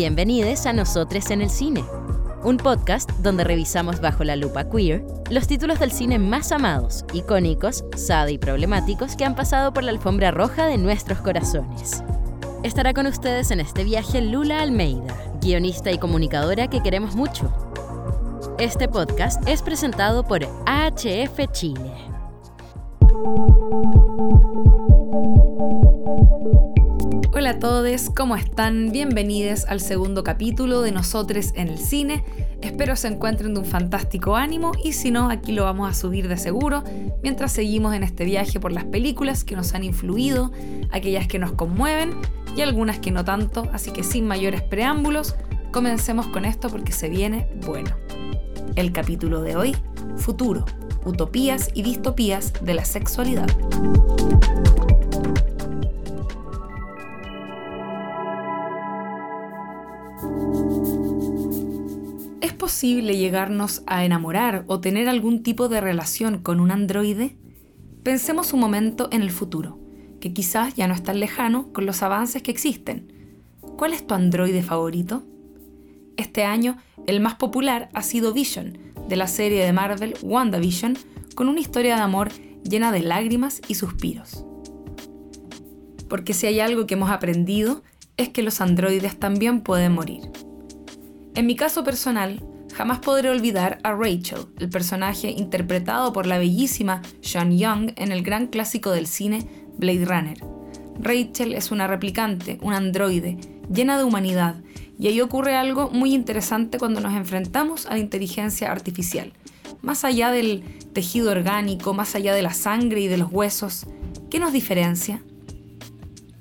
Bienvenidos 0.00 0.64
a 0.64 0.72
Nosotros 0.72 1.30
en 1.30 1.42
el 1.42 1.50
Cine, 1.50 1.84
un 2.42 2.56
podcast 2.56 3.10
donde 3.18 3.44
revisamos 3.44 4.00
bajo 4.00 4.24
la 4.24 4.34
lupa 4.34 4.64
queer 4.70 5.04
los 5.28 5.46
títulos 5.46 5.78
del 5.78 5.92
cine 5.92 6.18
más 6.18 6.52
amados, 6.52 7.04
icónicos, 7.12 7.84
sad 7.96 8.28
y 8.28 8.38
problemáticos 8.38 9.14
que 9.14 9.26
han 9.26 9.34
pasado 9.34 9.74
por 9.74 9.84
la 9.84 9.90
alfombra 9.90 10.30
roja 10.30 10.64
de 10.64 10.78
nuestros 10.78 11.18
corazones. 11.18 12.02
Estará 12.62 12.94
con 12.94 13.04
ustedes 13.04 13.50
en 13.50 13.60
este 13.60 13.84
viaje 13.84 14.22
Lula 14.22 14.62
Almeida, 14.62 15.14
guionista 15.42 15.90
y 15.92 15.98
comunicadora 15.98 16.68
que 16.68 16.82
queremos 16.82 17.14
mucho. 17.14 17.52
Este 18.58 18.88
podcast 18.88 19.46
es 19.46 19.60
presentado 19.60 20.24
por 20.24 20.44
AHF 20.64 21.52
Chile. 21.52 21.92
Hola 27.10 27.50
a 27.50 27.58
todos, 27.58 28.10
¿cómo 28.10 28.36
están? 28.36 28.92
Bienvenidos 28.92 29.64
al 29.64 29.80
segundo 29.80 30.22
capítulo 30.22 30.82
de 30.82 30.92
Nosotros 30.92 31.52
en 31.54 31.68
el 31.68 31.78
Cine. 31.78 32.24
Espero 32.62 32.94
se 32.96 33.08
encuentren 33.08 33.54
de 33.54 33.60
un 33.60 33.66
fantástico 33.66 34.36
ánimo 34.36 34.72
y 34.84 34.92
si 34.92 35.10
no, 35.10 35.30
aquí 35.30 35.52
lo 35.52 35.64
vamos 35.64 35.90
a 35.90 35.94
subir 35.94 36.28
de 36.28 36.36
seguro 36.36 36.84
mientras 37.22 37.52
seguimos 37.52 37.94
en 37.94 38.02
este 38.02 38.24
viaje 38.24 38.60
por 38.60 38.72
las 38.72 38.84
películas 38.84 39.44
que 39.44 39.56
nos 39.56 39.74
han 39.74 39.84
influido, 39.84 40.52
aquellas 40.90 41.26
que 41.26 41.38
nos 41.38 41.52
conmueven 41.52 42.12
y 42.56 42.60
algunas 42.60 42.98
que 42.98 43.10
no 43.10 43.24
tanto, 43.24 43.68
así 43.72 43.90
que 43.90 44.04
sin 44.04 44.26
mayores 44.26 44.62
preámbulos, 44.62 45.34
comencemos 45.72 46.26
con 46.28 46.44
esto 46.44 46.68
porque 46.68 46.92
se 46.92 47.08
viene 47.08 47.48
bueno. 47.66 47.90
El 48.76 48.92
capítulo 48.92 49.42
de 49.42 49.56
hoy, 49.56 49.76
Futuro, 50.16 50.64
Utopías 51.04 51.70
y 51.74 51.82
Distopías 51.82 52.52
de 52.60 52.74
la 52.74 52.84
Sexualidad. 52.84 53.48
¿Es 62.40 62.54
posible 62.54 63.18
llegarnos 63.18 63.82
a 63.86 64.02
enamorar 64.04 64.64
o 64.66 64.80
tener 64.80 65.10
algún 65.10 65.42
tipo 65.42 65.68
de 65.68 65.82
relación 65.82 66.38
con 66.38 66.58
un 66.60 66.70
androide? 66.70 67.36
Pensemos 68.02 68.54
un 68.54 68.60
momento 68.60 69.10
en 69.12 69.20
el 69.20 69.30
futuro, 69.30 69.78
que 70.20 70.32
quizás 70.32 70.74
ya 70.74 70.88
no 70.88 70.94
es 70.94 71.02
tan 71.02 71.20
lejano 71.20 71.70
con 71.74 71.84
los 71.84 72.02
avances 72.02 72.42
que 72.42 72.50
existen. 72.50 73.12
¿Cuál 73.60 73.92
es 73.92 74.06
tu 74.06 74.14
androide 74.14 74.62
favorito? 74.62 75.22
Este 76.16 76.44
año, 76.44 76.78
el 77.06 77.20
más 77.20 77.34
popular 77.34 77.90
ha 77.92 78.02
sido 78.02 78.32
Vision, 78.32 78.78
de 79.06 79.16
la 79.16 79.26
serie 79.26 79.62
de 79.62 79.74
Marvel 79.74 80.14
WandaVision, 80.22 80.96
con 81.34 81.48
una 81.50 81.60
historia 81.60 81.96
de 81.96 82.02
amor 82.02 82.30
llena 82.64 82.90
de 82.90 83.00
lágrimas 83.00 83.60
y 83.68 83.74
suspiros. 83.74 84.46
Porque 86.08 86.32
si 86.32 86.46
hay 86.46 86.60
algo 86.60 86.86
que 86.86 86.94
hemos 86.94 87.10
aprendido 87.10 87.82
es 88.16 88.30
que 88.30 88.42
los 88.42 88.62
androides 88.62 89.18
también 89.18 89.60
pueden 89.60 89.92
morir. 89.92 90.22
En 91.34 91.46
mi 91.46 91.54
caso 91.54 91.84
personal, 91.84 92.42
jamás 92.74 92.98
podré 92.98 93.30
olvidar 93.30 93.78
a 93.84 93.92
Rachel, 93.92 94.46
el 94.58 94.68
personaje 94.68 95.30
interpretado 95.30 96.12
por 96.12 96.26
la 96.26 96.38
bellísima 96.38 97.02
Sean 97.20 97.56
Young 97.56 97.92
en 97.96 98.10
el 98.10 98.22
gran 98.22 98.48
clásico 98.48 98.90
del 98.90 99.06
cine 99.06 99.46
Blade 99.78 100.04
Runner. 100.04 100.38
Rachel 101.00 101.54
es 101.54 101.70
una 101.70 101.86
replicante, 101.86 102.58
un 102.62 102.74
androide, 102.74 103.38
llena 103.72 103.96
de 103.96 104.04
humanidad, 104.04 104.56
y 104.98 105.06
ahí 105.06 105.20
ocurre 105.20 105.54
algo 105.54 105.88
muy 105.90 106.14
interesante 106.14 106.78
cuando 106.78 107.00
nos 107.00 107.14
enfrentamos 107.14 107.86
a 107.86 107.90
la 107.90 108.00
inteligencia 108.00 108.70
artificial. 108.70 109.32
Más 109.82 110.04
allá 110.04 110.30
del 110.30 110.62
tejido 110.92 111.30
orgánico, 111.30 111.94
más 111.94 112.14
allá 112.16 112.34
de 112.34 112.42
la 112.42 112.52
sangre 112.52 113.00
y 113.00 113.08
de 113.08 113.16
los 113.16 113.30
huesos, 113.30 113.86
¿qué 114.30 114.40
nos 114.40 114.52
diferencia? 114.52 115.22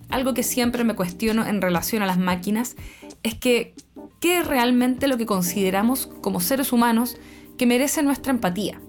Algo 0.09 0.33
que 0.33 0.43
siempre 0.43 0.83
me 0.83 0.95
cuestiono 0.95 1.45
en 1.45 1.61
relación 1.61 2.01
a 2.01 2.07
las 2.07 2.17
máquinas 2.17 2.75
es 3.23 3.35
que, 3.35 3.75
¿qué 4.19 4.39
es 4.39 4.47
realmente 4.47 5.07
lo 5.07 5.17
que 5.17 5.25
consideramos 5.25 6.07
como 6.21 6.39
seres 6.39 6.71
humanos 6.73 7.17
que 7.57 7.65
merece 7.65 8.03
nuestra 8.03 8.31
empatía? 8.31 8.81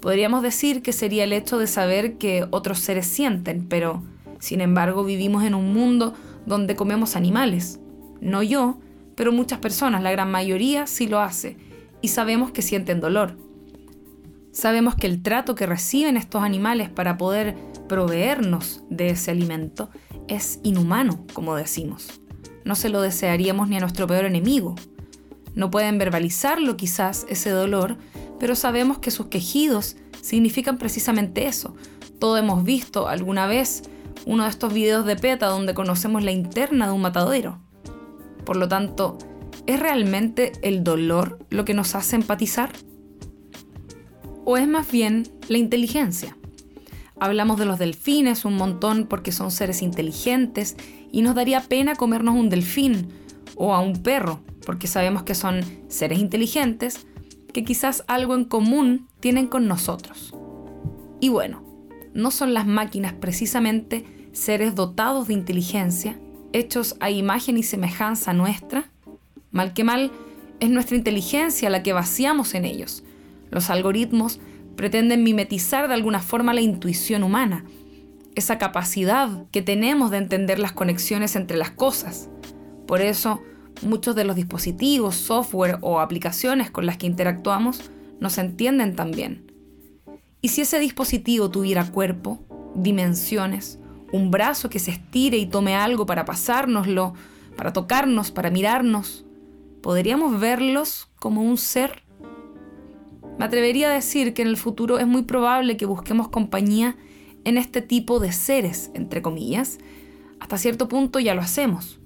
Podríamos 0.00 0.42
decir 0.42 0.82
que 0.82 0.92
sería 0.92 1.24
el 1.24 1.32
hecho 1.32 1.58
de 1.58 1.66
saber 1.66 2.16
que 2.16 2.46
otros 2.50 2.78
seres 2.78 3.06
sienten, 3.06 3.66
pero 3.68 4.02
sin 4.38 4.60
embargo 4.60 5.04
vivimos 5.04 5.44
en 5.44 5.54
un 5.54 5.72
mundo 5.72 6.14
donde 6.46 6.76
comemos 6.76 7.16
animales. 7.16 7.80
No 8.20 8.42
yo, 8.42 8.78
pero 9.14 9.32
muchas 9.32 9.58
personas, 9.58 10.02
la 10.02 10.12
gran 10.12 10.30
mayoría, 10.30 10.86
sí 10.86 11.06
lo 11.06 11.20
hace, 11.20 11.56
y 12.00 12.08
sabemos 12.08 12.50
que 12.50 12.62
sienten 12.62 13.00
dolor. 13.00 13.36
Sabemos 14.52 14.94
que 14.96 15.06
el 15.06 15.22
trato 15.22 15.54
que 15.54 15.66
reciben 15.66 16.16
estos 16.16 16.42
animales 16.42 16.88
para 16.88 17.16
poder 17.18 17.54
proveernos 17.88 18.82
de 18.88 19.10
ese 19.10 19.30
alimento 19.30 19.90
es 20.26 20.60
inhumano, 20.62 21.24
como 21.34 21.54
decimos. 21.54 22.19
No 22.64 22.74
se 22.74 22.88
lo 22.88 23.00
desearíamos 23.00 23.68
ni 23.68 23.76
a 23.76 23.80
nuestro 23.80 24.06
peor 24.06 24.24
enemigo. 24.24 24.74
No 25.54 25.70
pueden 25.70 25.98
verbalizarlo 25.98 26.76
quizás 26.76 27.26
ese 27.28 27.50
dolor, 27.50 27.96
pero 28.38 28.54
sabemos 28.54 28.98
que 28.98 29.10
sus 29.10 29.26
quejidos 29.26 29.96
significan 30.22 30.78
precisamente 30.78 31.46
eso. 31.46 31.74
Todos 32.18 32.38
hemos 32.38 32.64
visto 32.64 33.08
alguna 33.08 33.46
vez 33.46 33.82
uno 34.26 34.44
de 34.44 34.50
estos 34.50 34.72
videos 34.72 35.06
de 35.06 35.16
PETA 35.16 35.46
donde 35.46 35.74
conocemos 35.74 36.22
la 36.22 36.32
interna 36.32 36.86
de 36.86 36.92
un 36.92 37.00
matadero. 37.00 37.58
Por 38.44 38.56
lo 38.56 38.68
tanto, 38.68 39.18
¿es 39.66 39.80
realmente 39.80 40.52
el 40.62 40.84
dolor 40.84 41.38
lo 41.50 41.64
que 41.64 41.74
nos 41.74 41.94
hace 41.94 42.16
empatizar? 42.16 42.70
¿O 44.44 44.56
es 44.56 44.68
más 44.68 44.90
bien 44.90 45.28
la 45.48 45.58
inteligencia? 45.58 46.36
Hablamos 47.18 47.58
de 47.58 47.66
los 47.66 47.78
delfines 47.78 48.44
un 48.44 48.56
montón 48.56 49.06
porque 49.06 49.30
son 49.30 49.50
seres 49.50 49.82
inteligentes 49.82 50.76
y 51.12 51.22
nos 51.22 51.34
daría 51.34 51.60
pena 51.60 51.96
comernos 51.96 52.36
un 52.36 52.48
delfín 52.48 53.08
o 53.56 53.74
a 53.74 53.80
un 53.80 54.02
perro 54.02 54.40
porque 54.64 54.86
sabemos 54.86 55.22
que 55.22 55.34
son 55.34 55.60
seres 55.88 56.18
inteligentes 56.18 57.06
que 57.52 57.64
quizás 57.64 58.04
algo 58.06 58.34
en 58.34 58.44
común 58.44 59.08
tienen 59.20 59.46
con 59.46 59.66
nosotros. 59.66 60.32
Y 61.20 61.28
bueno, 61.28 61.62
¿no 62.14 62.30
son 62.30 62.54
las 62.54 62.66
máquinas 62.66 63.12
precisamente 63.14 64.04
seres 64.32 64.74
dotados 64.74 65.28
de 65.28 65.34
inteligencia, 65.34 66.18
hechos 66.52 66.96
a 67.00 67.10
imagen 67.10 67.58
y 67.58 67.62
semejanza 67.62 68.32
nuestra? 68.32 68.90
Mal 69.50 69.72
que 69.74 69.84
mal, 69.84 70.12
es 70.60 70.70
nuestra 70.70 70.96
inteligencia 70.96 71.70
la 71.70 71.82
que 71.82 71.92
vaciamos 71.92 72.54
en 72.54 72.64
ellos. 72.64 73.02
Los 73.50 73.70
algoritmos 73.70 74.40
pretenden 74.76 75.24
mimetizar 75.24 75.88
de 75.88 75.94
alguna 75.94 76.20
forma 76.20 76.54
la 76.54 76.60
intuición 76.60 77.22
humana, 77.22 77.64
esa 78.34 78.58
capacidad 78.58 79.46
que 79.50 79.62
tenemos 79.62 80.10
de 80.10 80.18
entender 80.18 80.58
las 80.58 80.72
conexiones 80.72 81.36
entre 81.36 81.56
las 81.56 81.70
cosas. 81.70 82.28
Por 82.86 83.00
eso, 83.00 83.42
muchos 83.82 84.14
de 84.14 84.24
los 84.24 84.36
dispositivos, 84.36 85.16
software 85.16 85.78
o 85.80 86.00
aplicaciones 86.00 86.70
con 86.70 86.86
las 86.86 86.96
que 86.96 87.06
interactuamos 87.06 87.90
no 88.20 88.30
se 88.30 88.42
entienden 88.42 88.96
tan 88.96 89.10
bien. 89.10 89.50
¿Y 90.42 90.48
si 90.48 90.62
ese 90.62 90.78
dispositivo 90.78 91.50
tuviera 91.50 91.84
cuerpo, 91.84 92.40
dimensiones, 92.74 93.78
un 94.12 94.30
brazo 94.30 94.70
que 94.70 94.78
se 94.78 94.90
estire 94.90 95.36
y 95.36 95.46
tome 95.46 95.74
algo 95.76 96.06
para 96.06 96.24
pasárnoslo, 96.24 97.14
para 97.56 97.72
tocarnos, 97.72 98.30
para 98.30 98.50
mirarnos? 98.50 99.24
¿Podríamos 99.82 100.40
verlos 100.40 101.08
como 101.18 101.42
un 101.42 101.58
ser? 101.58 102.02
Me 103.38 103.44
atrevería 103.44 103.90
a 103.90 103.94
decir 103.94 104.34
que 104.34 104.42
en 104.42 104.48
el 104.48 104.56
futuro 104.56 104.98
es 104.98 105.06
muy 105.06 105.22
probable 105.22 105.76
que 105.76 105.86
busquemos 105.86 106.28
compañía 106.28 106.96
en 107.44 107.58
este 107.58 107.82
tipo 107.82 108.20
de 108.20 108.32
seres, 108.32 108.90
entre 108.94 109.22
comillas. 109.22 109.78
Hasta 110.38 110.58
cierto 110.58 110.88
punto 110.88 111.20
ya 111.20 111.34
lo 111.34 111.42
hacemos. 111.42 112.00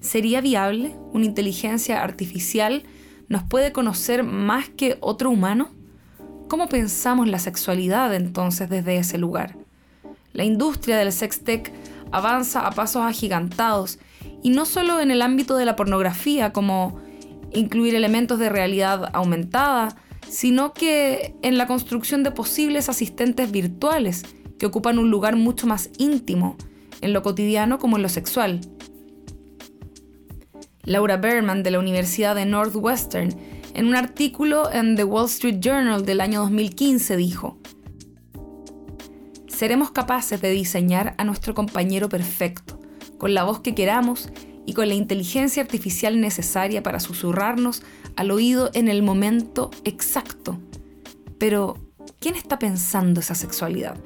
¿Sería 0.00 0.40
viable 0.40 0.96
una 1.12 1.26
inteligencia 1.26 2.02
artificial 2.02 2.82
nos 3.28 3.44
puede 3.44 3.70
conocer 3.70 4.24
más 4.24 4.68
que 4.68 4.98
otro 5.00 5.30
humano? 5.30 5.70
¿Cómo 6.48 6.68
pensamos 6.68 7.28
la 7.28 7.38
sexualidad 7.38 8.14
entonces 8.14 8.68
desde 8.68 8.96
ese 8.96 9.18
lugar? 9.18 9.56
La 10.32 10.44
industria 10.44 10.98
del 10.98 11.12
sextech 11.12 11.72
avanza 12.10 12.66
a 12.66 12.72
pasos 12.72 13.02
agigantados 13.02 13.98
y 14.42 14.50
no 14.50 14.64
solo 14.64 15.00
en 15.00 15.10
el 15.10 15.22
ámbito 15.22 15.56
de 15.56 15.64
la 15.64 15.76
pornografía 15.76 16.52
como 16.52 17.00
incluir 17.52 17.94
elementos 17.94 18.38
de 18.38 18.48
realidad 18.48 19.10
aumentada, 19.12 19.96
sino 20.28 20.72
que 20.72 21.34
en 21.42 21.58
la 21.58 21.66
construcción 21.66 22.22
de 22.22 22.30
posibles 22.30 22.88
asistentes 22.88 23.50
virtuales 23.50 24.24
que 24.58 24.66
ocupan 24.66 24.98
un 24.98 25.10
lugar 25.10 25.36
mucho 25.36 25.66
más 25.66 25.90
íntimo 25.98 26.56
en 27.00 27.12
lo 27.12 27.22
cotidiano 27.22 27.78
como 27.78 27.96
en 27.96 28.02
lo 28.02 28.08
sexual. 28.08 28.60
Laura 30.84 31.16
Berman 31.16 31.62
de 31.62 31.70
la 31.70 31.78
Universidad 31.78 32.34
de 32.34 32.46
Northwestern, 32.46 33.34
en 33.74 33.86
un 33.86 33.94
artículo 33.94 34.70
en 34.72 34.96
The 34.96 35.04
Wall 35.04 35.26
Street 35.26 35.58
Journal 35.60 36.04
del 36.04 36.20
año 36.20 36.40
2015 36.40 37.16
dijo, 37.16 37.58
Seremos 39.46 39.90
capaces 39.90 40.40
de 40.40 40.50
diseñar 40.50 41.14
a 41.18 41.24
nuestro 41.24 41.54
compañero 41.54 42.08
perfecto, 42.08 42.80
con 43.18 43.34
la 43.34 43.44
voz 43.44 43.60
que 43.60 43.74
queramos 43.74 44.30
y 44.66 44.72
con 44.72 44.88
la 44.88 44.94
inteligencia 44.94 45.62
artificial 45.62 46.20
necesaria 46.20 46.82
para 46.82 47.00
susurrarnos 47.00 47.82
al 48.16 48.30
oído 48.30 48.70
en 48.74 48.88
el 48.88 49.02
momento 49.02 49.70
exacto. 49.84 50.58
Pero, 51.38 51.78
¿quién 52.20 52.34
está 52.34 52.58
pensando 52.58 53.20
esa 53.20 53.34
sexualidad? 53.34 53.96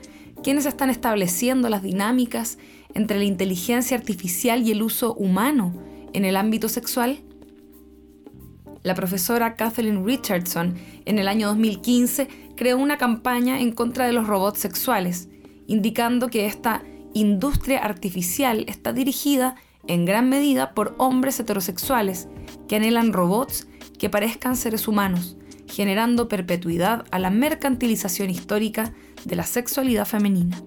¿Quiénes 0.42 0.66
están 0.66 0.90
estableciendo 0.90 1.68
las 1.68 1.82
dinámicas 1.82 2.58
entre 2.94 3.18
la 3.18 3.24
inteligencia 3.24 3.96
artificial 3.96 4.62
y 4.62 4.72
el 4.72 4.82
uso 4.82 5.14
humano 5.14 5.74
en 6.12 6.24
el 6.24 6.36
ámbito 6.36 6.68
sexual? 6.68 7.22
La 8.82 8.94
profesora 8.94 9.56
Kathleen 9.56 10.04
Richardson 10.04 10.74
en 11.06 11.18
el 11.18 11.26
año 11.26 11.48
2015 11.48 12.28
creó 12.54 12.76
una 12.76 12.98
campaña 12.98 13.60
en 13.60 13.72
contra 13.72 14.06
de 14.06 14.12
los 14.12 14.26
robots 14.26 14.58
sexuales, 14.58 15.28
indicando 15.66 16.28
que 16.28 16.44
esta 16.44 16.82
industria 17.14 17.78
artificial 17.78 18.66
está 18.68 18.92
dirigida 18.92 19.56
en 19.86 20.04
gran 20.04 20.28
medida 20.28 20.74
por 20.74 20.94
hombres 20.98 21.40
heterosexuales 21.40 22.28
que 22.68 22.76
anhelan 22.76 23.12
robots 23.12 23.66
que 23.98 24.10
parezcan 24.10 24.56
seres 24.56 24.88
humanos, 24.88 25.36
generando 25.68 26.28
perpetuidad 26.28 27.04
a 27.10 27.18
la 27.18 27.30
mercantilización 27.30 28.30
histórica 28.30 28.92
de 29.24 29.36
la 29.36 29.44
sexualidad 29.44 30.06
femenina. 30.06 30.62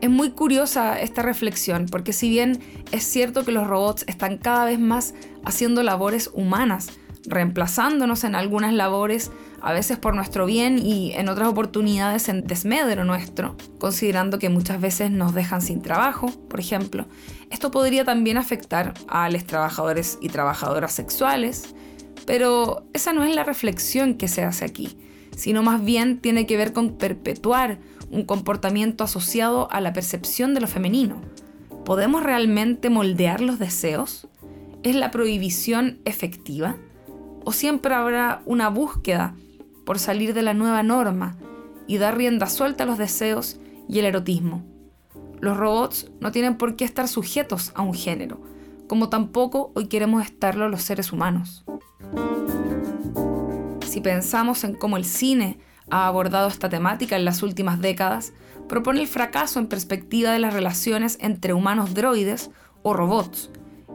Es 0.00 0.10
muy 0.10 0.32
curiosa 0.32 1.00
esta 1.00 1.22
reflexión 1.22 1.86
porque 1.86 2.12
si 2.12 2.28
bien 2.28 2.60
es 2.90 3.04
cierto 3.04 3.44
que 3.44 3.52
los 3.52 3.68
robots 3.68 4.04
están 4.08 4.36
cada 4.36 4.64
vez 4.64 4.80
más 4.80 5.14
haciendo 5.44 5.84
labores 5.84 6.28
humanas, 6.34 6.88
reemplazándonos 7.26 8.24
en 8.24 8.34
algunas 8.34 8.74
labores, 8.74 9.30
a 9.62 9.72
veces 9.72 9.96
por 9.96 10.14
nuestro 10.16 10.44
bien 10.44 10.84
y 10.84 11.12
en 11.12 11.28
otras 11.28 11.48
oportunidades 11.48 12.28
en 12.28 12.44
desmedro 12.44 13.04
nuestro, 13.04 13.56
considerando 13.78 14.40
que 14.40 14.48
muchas 14.48 14.80
veces 14.80 15.12
nos 15.12 15.34
dejan 15.34 15.62
sin 15.62 15.80
trabajo, 15.80 16.26
por 16.48 16.58
ejemplo. 16.58 17.06
Esto 17.48 17.70
podría 17.70 18.04
también 18.04 18.38
afectar 18.38 18.92
a 19.06 19.30
los 19.30 19.44
trabajadores 19.44 20.18
y 20.20 20.28
trabajadoras 20.28 20.92
sexuales, 20.92 21.76
pero 22.26 22.84
esa 22.92 23.12
no 23.12 23.22
es 23.22 23.34
la 23.34 23.44
reflexión 23.44 24.14
que 24.14 24.26
se 24.26 24.42
hace 24.42 24.64
aquí, 24.64 24.98
sino 25.36 25.62
más 25.62 25.84
bien 25.84 26.18
tiene 26.18 26.44
que 26.44 26.56
ver 26.56 26.72
con 26.72 26.98
perpetuar 26.98 27.78
un 28.10 28.24
comportamiento 28.24 29.04
asociado 29.04 29.70
a 29.70 29.80
la 29.80 29.92
percepción 29.92 30.54
de 30.54 30.60
lo 30.60 30.66
femenino. 30.66 31.22
¿Podemos 31.84 32.24
realmente 32.24 32.90
moldear 32.90 33.40
los 33.40 33.60
deseos? 33.60 34.28
¿Es 34.82 34.96
la 34.96 35.12
prohibición 35.12 36.00
efectiva? 36.04 36.76
¿O 37.44 37.52
siempre 37.52 37.94
habrá 37.94 38.42
una 38.44 38.68
búsqueda 38.68 39.34
por 39.84 39.98
salir 39.98 40.34
de 40.34 40.42
la 40.42 40.54
nueva 40.54 40.82
norma 40.82 41.36
y 41.86 41.98
dar 41.98 42.16
rienda 42.16 42.46
suelta 42.46 42.84
a 42.84 42.86
los 42.86 42.98
deseos 42.98 43.58
y 43.88 43.98
el 43.98 44.04
erotismo? 44.06 44.64
Los 45.40 45.56
robots 45.56 46.10
no 46.20 46.30
tienen 46.30 46.56
por 46.56 46.76
qué 46.76 46.84
estar 46.84 47.08
sujetos 47.08 47.72
a 47.74 47.82
un 47.82 47.94
género, 47.94 48.40
como 48.86 49.08
tampoco 49.08 49.72
hoy 49.74 49.88
queremos 49.88 50.24
estarlo 50.24 50.68
los 50.68 50.82
seres 50.82 51.12
humanos. 51.12 51.64
Si 53.86 54.00
pensamos 54.00 54.64
en 54.64 54.74
cómo 54.74 54.96
el 54.96 55.04
cine 55.04 55.58
ha 55.90 56.06
abordado 56.06 56.48
esta 56.48 56.68
temática 56.68 57.16
en 57.16 57.24
las 57.24 57.42
últimas 57.42 57.80
décadas, 57.80 58.32
propone 58.68 59.00
el 59.00 59.08
fracaso 59.08 59.58
en 59.58 59.66
perspectiva 59.66 60.30
de 60.30 60.38
las 60.38 60.54
relaciones 60.54 61.18
entre 61.20 61.52
humanos 61.52 61.92
droides 61.92 62.50
o 62.82 62.94
robots. 62.94 63.50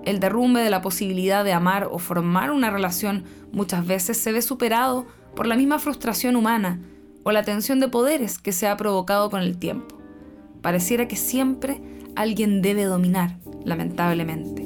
El 0.05 0.19
derrumbe 0.19 0.61
de 0.61 0.69
la 0.69 0.81
posibilidad 0.81 1.43
de 1.43 1.53
amar 1.53 1.87
o 1.91 1.97
formar 1.97 2.51
una 2.51 2.69
relación 2.69 3.25
muchas 3.51 3.87
veces 3.87 4.17
se 4.17 4.31
ve 4.31 4.41
superado 4.41 5.07
por 5.37 5.45
la 5.45 5.55
misma 5.55 5.77
frustración 5.77 6.35
humana 6.35 6.81
o 7.23 7.31
la 7.31 7.43
tensión 7.43 7.79
de 7.79 7.87
poderes 7.87 8.39
que 8.39 8.51
se 8.51 8.67
ha 8.67 8.75
provocado 8.75 9.29
con 9.29 9.41
el 9.41 9.59
tiempo. 9.59 9.95
Pareciera 10.63 11.07
que 11.07 11.15
siempre 11.15 11.79
alguien 12.15 12.63
debe 12.63 12.85
dominar, 12.85 13.37
lamentablemente. 13.63 14.65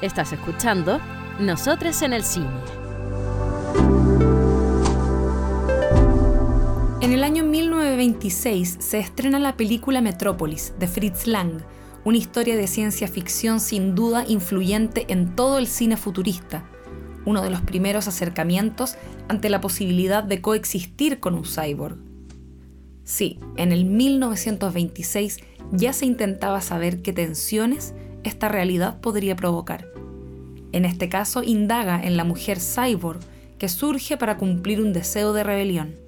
Estás 0.00 0.32
escuchando 0.32 1.00
Nosotros 1.40 2.00
en 2.02 2.12
el 2.12 2.22
cine. 2.22 2.46
En 7.00 7.12
el 7.12 7.24
año 7.24 7.42
1926 7.42 8.76
se 8.78 9.00
estrena 9.00 9.40
la 9.40 9.56
película 9.56 10.00
Metrópolis 10.00 10.74
de 10.78 10.86
Fritz 10.86 11.26
Lang, 11.26 11.60
una 12.06 12.18
historia 12.18 12.56
de 12.56 12.68
ciencia 12.68 13.08
ficción 13.08 13.58
sin 13.58 13.96
duda 13.96 14.24
influyente 14.28 15.06
en 15.08 15.34
todo 15.34 15.58
el 15.58 15.66
cine 15.66 15.96
futurista, 15.96 16.62
uno 17.24 17.42
de 17.42 17.50
los 17.50 17.62
primeros 17.62 18.06
acercamientos 18.06 18.94
ante 19.26 19.50
la 19.50 19.60
posibilidad 19.60 20.22
de 20.22 20.40
coexistir 20.40 21.18
con 21.18 21.34
un 21.34 21.42
cyborg. 21.44 21.96
Sí, 23.02 23.40
en 23.56 23.72
el 23.72 23.86
1926 23.86 25.38
ya 25.72 25.92
se 25.92 26.06
intentaba 26.06 26.60
saber 26.60 27.02
qué 27.02 27.12
tensiones 27.12 27.92
esta 28.22 28.48
realidad 28.48 29.00
podría 29.00 29.34
provocar. 29.34 29.88
En 30.70 30.84
este 30.84 31.08
caso, 31.08 31.42
indaga 31.42 32.00
en 32.00 32.16
la 32.16 32.22
mujer 32.22 32.60
cyborg 32.60 33.18
que 33.58 33.68
surge 33.68 34.16
para 34.16 34.36
cumplir 34.36 34.80
un 34.80 34.92
deseo 34.92 35.32
de 35.32 35.42
rebelión. 35.42 36.05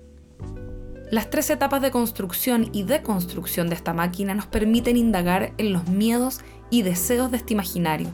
Las 1.11 1.31
tres 1.31 1.49
etapas 1.49 1.81
de 1.81 1.91
construcción 1.91 2.69
y 2.73 2.83
deconstrucción 2.83 3.71
de 3.71 3.75
esta 3.75 3.95
máquina 3.95 4.35
nos 4.35 4.45
permiten 4.45 4.99
indagar 4.99 5.55
en 5.57 5.73
los 5.73 5.89
miedos 5.89 6.41
y 6.69 6.83
deseos 6.83 7.31
de 7.31 7.39
este 7.39 7.55
imaginario. 7.55 8.11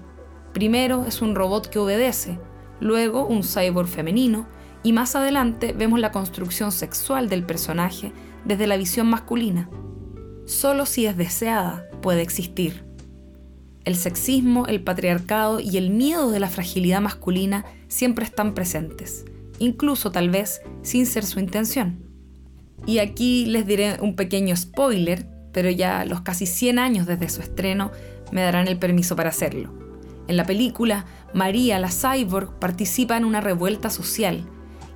Primero 0.53 1.05
es 1.05 1.21
un 1.21 1.35
robot 1.35 1.69
que 1.69 1.81
obedece, 1.81 2.39
luego 2.79 3.27
un 3.27 3.43
cyborg 3.43 3.89
femenino 3.89 4.47
y 4.85 4.93
más 4.93 5.17
adelante 5.17 5.73
vemos 5.73 5.99
la 5.99 6.13
construcción 6.13 6.71
sexual 6.71 7.29
del 7.29 7.45
personaje 7.45 8.13
desde 8.45 8.69
la 8.69 8.77
visión 8.77 9.09
masculina. 9.09 9.69
Solo 10.47 10.87
si 10.87 11.07
es 11.07 11.17
deseada 11.17 11.91
puede 12.01 12.23
existir. 12.23 12.85
El 13.85 13.97
sexismo, 13.97 14.67
el 14.67 14.85
patriarcado 14.85 15.59
y 15.59 15.79
el 15.79 15.91
miedo 15.91 16.31
de 16.31 16.39
la 16.39 16.49
fragilidad 16.49 17.01
masculina 17.01 17.65
siempre 17.89 18.25
están 18.25 18.55
presentes, 18.55 19.25
incluso 19.59 20.13
tal 20.13 20.31
vez 20.31 20.61
sin 20.83 21.07
ser 21.07 21.27
su 21.27 21.41
intención. 21.41 22.04
Y 22.87 22.99
aquí 22.99 23.47
les 23.47 23.67
diré 23.67 23.99
un 24.01 24.15
pequeño 24.17 24.55
spoiler, 24.57 25.27
pero 25.53 25.71
ya 25.71 26.05
los 26.05 26.21
casi 26.21 26.47
100 26.47 26.79
años 26.79 27.07
desde 27.07 27.29
su 27.29 27.41
estreno 27.41 27.91
me 28.33 28.43
darán 28.43 28.69
el 28.69 28.79
permiso 28.79 29.17
para 29.17 29.31
hacerlo. 29.31 29.73
En 30.27 30.37
la 30.37 30.45
película, 30.45 31.05
María, 31.33 31.79
la 31.79 31.91
cyborg, 31.91 32.59
participa 32.59 33.17
en 33.17 33.25
una 33.25 33.41
revuelta 33.41 33.91
social 33.91 34.45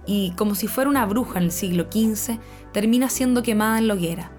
y, 0.07 0.33
como 0.37 0.55
si 0.55 0.67
fuera 0.67 0.89
una 0.89 1.05
bruja 1.05 1.39
en 1.39 1.45
el 1.45 1.53
siglo 1.53 1.87
XV, 1.91 2.39
termina 2.73 3.11
siendo 3.11 3.43
quemada 3.43 3.79
en 3.79 3.89
la 3.89 3.95
hoguera. 3.95 4.33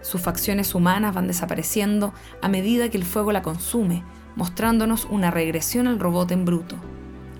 Sus 0.00 0.20
facciones 0.20 0.74
humanas 0.74 1.14
van 1.14 1.26
desapareciendo 1.26 2.12
a 2.42 2.48
medida 2.48 2.88
que 2.90 2.96
el 2.96 3.04
fuego 3.04 3.32
la 3.32 3.42
consume, 3.42 4.02
mostrándonos 4.34 5.06
una 5.10 5.30
regresión 5.30 5.86
al 5.86 6.00
robot 6.00 6.30
en 6.32 6.44
bruto, 6.44 6.76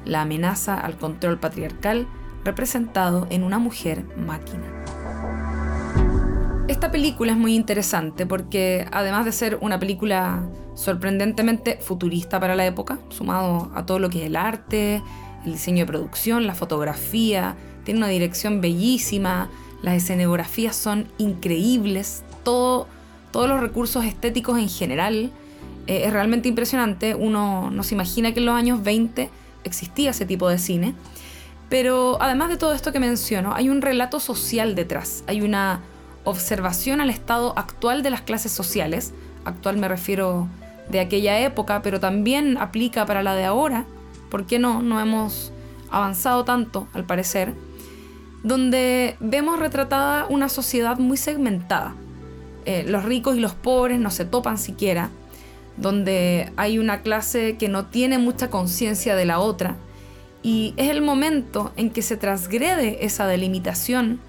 la 0.04 0.22
amenaza 0.22 0.78
al 0.78 0.96
control 0.98 1.38
patriarcal 1.38 2.06
representado 2.44 3.26
en 3.30 3.42
una 3.42 3.58
mujer 3.58 4.04
máquina. 4.16 4.83
Esta 6.74 6.90
película 6.90 7.30
es 7.30 7.38
muy 7.38 7.54
interesante 7.54 8.26
porque 8.26 8.84
además 8.90 9.24
de 9.24 9.30
ser 9.30 9.58
una 9.60 9.78
película 9.78 10.42
sorprendentemente 10.74 11.78
futurista 11.80 12.40
para 12.40 12.56
la 12.56 12.66
época, 12.66 12.98
sumado 13.10 13.70
a 13.76 13.86
todo 13.86 14.00
lo 14.00 14.10
que 14.10 14.22
es 14.22 14.26
el 14.26 14.34
arte, 14.34 15.00
el 15.46 15.52
diseño 15.52 15.84
de 15.84 15.86
producción, 15.86 16.48
la 16.48 16.54
fotografía, 16.56 17.54
tiene 17.84 17.98
una 17.98 18.08
dirección 18.08 18.60
bellísima, 18.60 19.48
las 19.82 19.94
escenografías 19.94 20.74
son 20.74 21.06
increíbles, 21.16 22.24
todo, 22.42 22.88
todos 23.30 23.48
los 23.48 23.60
recursos 23.60 24.04
estéticos 24.04 24.58
en 24.58 24.68
general. 24.68 25.30
Eh, 25.86 26.02
es 26.06 26.12
realmente 26.12 26.48
impresionante. 26.48 27.14
Uno 27.14 27.70
no 27.70 27.84
se 27.84 27.94
imagina 27.94 28.34
que 28.34 28.40
en 28.40 28.46
los 28.46 28.56
años 28.56 28.82
20 28.82 29.30
existía 29.62 30.10
ese 30.10 30.26
tipo 30.26 30.48
de 30.48 30.58
cine. 30.58 30.96
Pero 31.68 32.20
además 32.20 32.48
de 32.48 32.56
todo 32.56 32.74
esto 32.74 32.90
que 32.90 32.98
menciono, 32.98 33.54
hay 33.54 33.68
un 33.68 33.80
relato 33.80 34.18
social 34.18 34.74
detrás. 34.74 35.22
Hay 35.28 35.40
una 35.40 35.80
observación 36.24 37.00
al 37.00 37.10
estado 37.10 37.52
actual 37.56 38.02
de 38.02 38.10
las 38.10 38.22
clases 38.22 38.52
sociales. 38.52 39.12
Actual 39.44 39.76
me 39.76 39.88
refiero 39.88 40.48
de 40.88 41.00
aquella 41.00 41.40
época, 41.40 41.82
pero 41.82 42.00
también 42.00 42.58
aplica 42.58 43.06
para 43.06 43.22
la 43.22 43.34
de 43.34 43.44
ahora. 43.44 43.84
¿Por 44.30 44.46
qué 44.46 44.58
no? 44.58 44.82
No 44.82 45.00
hemos 45.00 45.52
avanzado 45.90 46.44
tanto, 46.44 46.88
al 46.92 47.04
parecer. 47.04 47.54
Donde 48.42 49.16
vemos 49.20 49.58
retratada 49.58 50.26
una 50.28 50.48
sociedad 50.48 50.98
muy 50.98 51.16
segmentada 51.16 51.94
eh, 52.66 52.84
los 52.86 53.04
ricos 53.04 53.36
y 53.36 53.40
los 53.40 53.54
pobres 53.54 54.00
no 54.00 54.10
se 54.10 54.24
topan 54.24 54.56
siquiera, 54.56 55.10
donde 55.76 56.50
hay 56.56 56.78
una 56.78 57.02
clase 57.02 57.56
que 57.58 57.68
no 57.68 57.86
tiene 57.86 58.18
mucha 58.18 58.48
conciencia 58.48 59.16
de 59.16 59.26
la 59.26 59.38
otra, 59.38 59.76
y 60.42 60.72
es 60.76 60.90
el 60.90 61.02
momento 61.02 61.72
en 61.76 61.90
que 61.90 62.02
se 62.02 62.16
transgrede 62.16 63.04
esa 63.04 63.26
delimitación, 63.26 64.20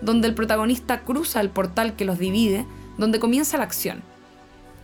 donde 0.00 0.28
el 0.28 0.34
protagonista 0.34 1.00
cruza 1.00 1.40
el 1.40 1.50
portal 1.50 1.96
que 1.96 2.04
los 2.04 2.18
divide, 2.18 2.66
donde 2.98 3.20
comienza 3.20 3.58
la 3.58 3.64
acción. 3.64 4.02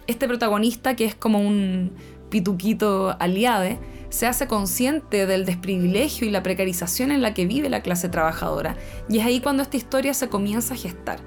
Este 0.07 0.27
protagonista, 0.27 0.97
que 0.97 1.05
es 1.05 1.15
como 1.15 1.41
un 1.41 1.93
pituquito 2.31 3.17
aliade, 3.21 3.79
se 4.11 4.27
hace 4.27 4.47
consciente 4.47 5.27
del 5.27 5.47
desprivilegio 5.47 6.27
y 6.27 6.31
la 6.31 6.43
precarización 6.43 7.11
en 7.11 7.23
la 7.23 7.35
que 7.35 7.47
vive 7.47 7.71
la 7.71 7.83
clase 7.83 8.09
trabajadora, 8.09 8.77
y 9.09 9.19
es 9.19 9.25
ahí 9.25 9.41
cuando 9.41 9.63
esta 9.63 9.77
historia 9.77 10.13
se 10.15 10.29
comienza 10.29 10.75
a 10.75 10.77
gestar 10.77 11.21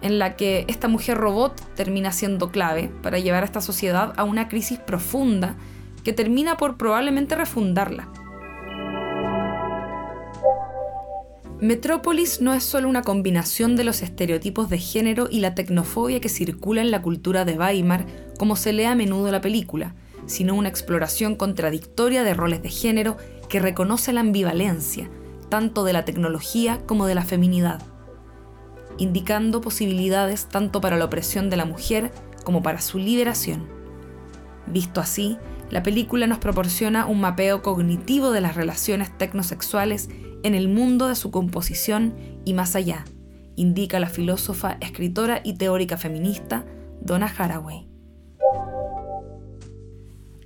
en 0.00 0.18
la 0.18 0.36
que 0.36 0.64
esta 0.68 0.88
mujer 0.88 1.18
robot 1.18 1.60
termina 1.74 2.12
siendo 2.12 2.50
clave 2.50 2.90
para 3.02 3.18
llevar 3.18 3.42
a 3.42 3.46
esta 3.46 3.60
sociedad 3.60 4.14
a 4.16 4.24
una 4.24 4.48
crisis 4.48 4.78
profunda 4.78 5.56
que 6.04 6.12
termina 6.12 6.56
por 6.56 6.76
probablemente 6.76 7.34
refundarla. 7.34 8.08
Metrópolis 11.60 12.40
no 12.40 12.54
es 12.54 12.62
solo 12.62 12.88
una 12.88 13.02
combinación 13.02 13.74
de 13.74 13.82
los 13.82 14.02
estereotipos 14.02 14.70
de 14.70 14.78
género 14.78 15.26
y 15.28 15.40
la 15.40 15.56
tecnofobia 15.56 16.20
que 16.20 16.28
circula 16.28 16.82
en 16.82 16.92
la 16.92 17.02
cultura 17.02 17.44
de 17.44 17.58
Weimar, 17.58 18.06
como 18.38 18.54
se 18.54 18.72
lee 18.72 18.84
a 18.84 18.94
menudo 18.94 19.32
la 19.32 19.40
película, 19.40 19.96
sino 20.26 20.54
una 20.54 20.68
exploración 20.68 21.34
contradictoria 21.34 22.22
de 22.22 22.32
roles 22.32 22.62
de 22.62 22.68
género 22.68 23.16
que 23.48 23.58
reconoce 23.58 24.12
la 24.12 24.20
ambivalencia, 24.20 25.10
tanto 25.48 25.82
de 25.82 25.92
la 25.92 26.04
tecnología 26.04 26.78
como 26.86 27.06
de 27.06 27.16
la 27.16 27.24
feminidad, 27.24 27.82
indicando 28.96 29.60
posibilidades 29.60 30.46
tanto 30.46 30.80
para 30.80 30.96
la 30.96 31.06
opresión 31.06 31.50
de 31.50 31.56
la 31.56 31.64
mujer 31.64 32.12
como 32.44 32.62
para 32.62 32.80
su 32.80 32.98
liberación. 32.98 33.66
Visto 34.68 35.00
así, 35.00 35.38
la 35.70 35.82
película 35.82 36.28
nos 36.28 36.38
proporciona 36.38 37.06
un 37.06 37.20
mapeo 37.20 37.62
cognitivo 37.62 38.30
de 38.30 38.42
las 38.42 38.54
relaciones 38.54 39.16
tecnosexuales 39.18 40.08
en 40.42 40.54
el 40.54 40.68
mundo 40.68 41.08
de 41.08 41.14
su 41.14 41.30
composición 41.30 42.14
y 42.44 42.54
más 42.54 42.76
allá, 42.76 43.04
indica 43.56 43.98
la 43.98 44.08
filósofa, 44.08 44.78
escritora 44.80 45.40
y 45.42 45.54
teórica 45.54 45.96
feminista 45.96 46.64
Donna 47.00 47.26
Haraway. 47.26 47.88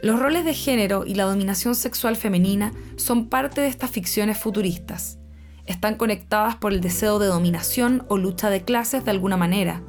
Los 0.01 0.19
roles 0.19 0.45
de 0.45 0.55
género 0.55 1.05
y 1.07 1.15
la 1.15 1.25
dominación 1.25 1.77
sexual 1.77 2.17
femenina 2.17 2.73
son 2.97 3.29
parte 3.29 3.61
de 3.61 3.69
estas 3.69 3.91
ficciones 3.91 4.37
futuristas. 4.37 5.19
Están 5.65 5.95
conectadas 5.95 6.57
por 6.57 6.73
el 6.73 6.81
deseo 6.81 7.21
de 7.21 7.29
dominación 7.29 8.05
o 8.09 8.19
lucha 8.19 8.51
de 8.51 8.65
clases 8.65 9.05
de 9.05 9.13
alguna 9.13 9.37
manera. 9.37 9.81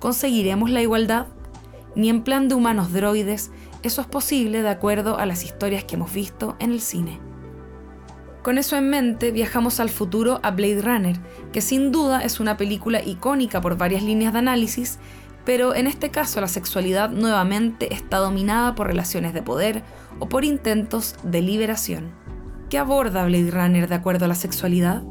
¿Conseguiremos 0.00 0.68
la 0.68 0.82
igualdad? 0.82 1.28
Ni 1.94 2.10
en 2.10 2.24
plan 2.24 2.48
de 2.48 2.54
humanos 2.54 2.92
droides, 2.92 3.50
eso 3.82 4.02
es 4.02 4.06
posible 4.06 4.60
de 4.60 4.68
acuerdo 4.68 5.16
a 5.16 5.24
las 5.24 5.44
historias 5.44 5.84
que 5.84 5.94
hemos 5.94 6.12
visto 6.12 6.56
en 6.58 6.72
el 6.72 6.80
cine. 6.80 7.31
Con 8.42 8.58
eso 8.58 8.76
en 8.76 8.90
mente, 8.90 9.30
viajamos 9.30 9.78
al 9.78 9.88
futuro 9.88 10.40
a 10.42 10.50
Blade 10.50 10.82
Runner, 10.82 11.16
que 11.52 11.60
sin 11.60 11.92
duda 11.92 12.22
es 12.24 12.40
una 12.40 12.56
película 12.56 13.00
icónica 13.02 13.60
por 13.60 13.76
varias 13.76 14.02
líneas 14.02 14.32
de 14.32 14.40
análisis 14.40 14.98
pero 15.44 15.74
en 15.74 15.86
este 15.86 16.10
caso 16.10 16.40
la 16.40 16.48
sexualidad 16.48 17.10
nuevamente 17.10 17.92
está 17.92 18.18
dominada 18.18 18.74
por 18.74 18.86
relaciones 18.86 19.34
de 19.34 19.42
poder 19.42 19.82
o 20.18 20.28
por 20.28 20.44
intentos 20.44 21.16
de 21.24 21.42
liberación. 21.42 22.12
¿Qué 22.70 22.78
aborda 22.78 23.24
Blade 23.24 23.50
Runner 23.50 23.88
de 23.88 23.94
acuerdo 23.94 24.24
a 24.24 24.28
la 24.28 24.34
sexualidad? 24.34 25.02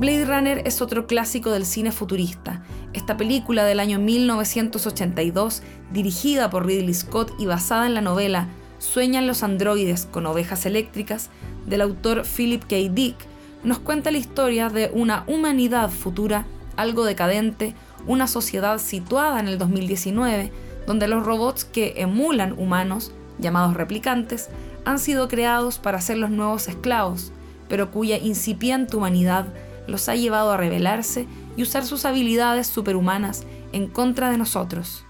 Blade 0.00 0.24
Runner 0.24 0.62
es 0.66 0.82
otro 0.82 1.06
clásico 1.06 1.50
del 1.50 1.64
cine 1.64 1.92
futurista. 1.92 2.62
Esta 2.92 3.16
película 3.16 3.64
del 3.64 3.78
año 3.78 4.00
1982, 4.00 5.62
dirigida 5.92 6.50
por 6.50 6.66
Ridley 6.66 6.94
Scott 6.94 7.32
y 7.38 7.46
basada 7.46 7.86
en 7.86 7.94
la 7.94 8.00
novela 8.00 8.48
Sueñan 8.82 9.28
los 9.28 9.44
androides 9.44 10.06
con 10.06 10.26
ovejas 10.26 10.66
eléctricas, 10.66 11.30
del 11.66 11.82
autor 11.82 12.24
Philip 12.26 12.64
K. 12.64 12.76
Dick, 12.92 13.14
nos 13.62 13.78
cuenta 13.78 14.10
la 14.10 14.18
historia 14.18 14.70
de 14.70 14.90
una 14.92 15.22
humanidad 15.28 15.88
futura 15.88 16.46
algo 16.76 17.04
decadente, 17.04 17.76
una 18.08 18.26
sociedad 18.26 18.78
situada 18.78 19.38
en 19.38 19.46
el 19.46 19.56
2019, 19.56 20.50
donde 20.84 21.06
los 21.06 21.24
robots 21.24 21.64
que 21.64 21.94
emulan 21.98 22.58
humanos, 22.58 23.12
llamados 23.38 23.74
replicantes, 23.74 24.48
han 24.84 24.98
sido 24.98 25.28
creados 25.28 25.78
para 25.78 26.00
ser 26.00 26.18
los 26.18 26.30
nuevos 26.30 26.66
esclavos, 26.66 27.30
pero 27.68 27.92
cuya 27.92 28.18
incipiente 28.18 28.96
humanidad 28.96 29.46
los 29.86 30.08
ha 30.08 30.16
llevado 30.16 30.50
a 30.50 30.56
rebelarse 30.56 31.28
y 31.56 31.62
usar 31.62 31.84
sus 31.84 32.04
habilidades 32.04 32.66
superhumanas 32.66 33.44
en 33.72 33.86
contra 33.86 34.28
de 34.32 34.38
nosotros. 34.38 35.04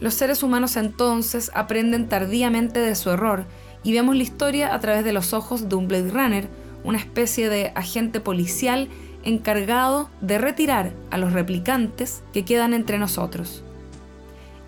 Los 0.00 0.14
seres 0.14 0.42
humanos 0.42 0.76
entonces 0.76 1.50
aprenden 1.54 2.08
tardíamente 2.08 2.80
de 2.80 2.94
su 2.94 3.10
error 3.10 3.44
y 3.82 3.92
vemos 3.92 4.16
la 4.16 4.22
historia 4.22 4.74
a 4.74 4.80
través 4.80 5.04
de 5.04 5.12
los 5.12 5.32
ojos 5.32 5.68
de 5.68 5.76
un 5.76 5.88
Blade 5.88 6.10
Runner, 6.10 6.48
una 6.82 6.98
especie 6.98 7.48
de 7.48 7.72
agente 7.74 8.20
policial 8.20 8.88
encargado 9.24 10.10
de 10.20 10.38
retirar 10.38 10.92
a 11.10 11.18
los 11.18 11.32
replicantes 11.32 12.22
que 12.32 12.44
quedan 12.44 12.74
entre 12.74 12.98
nosotros. 12.98 13.62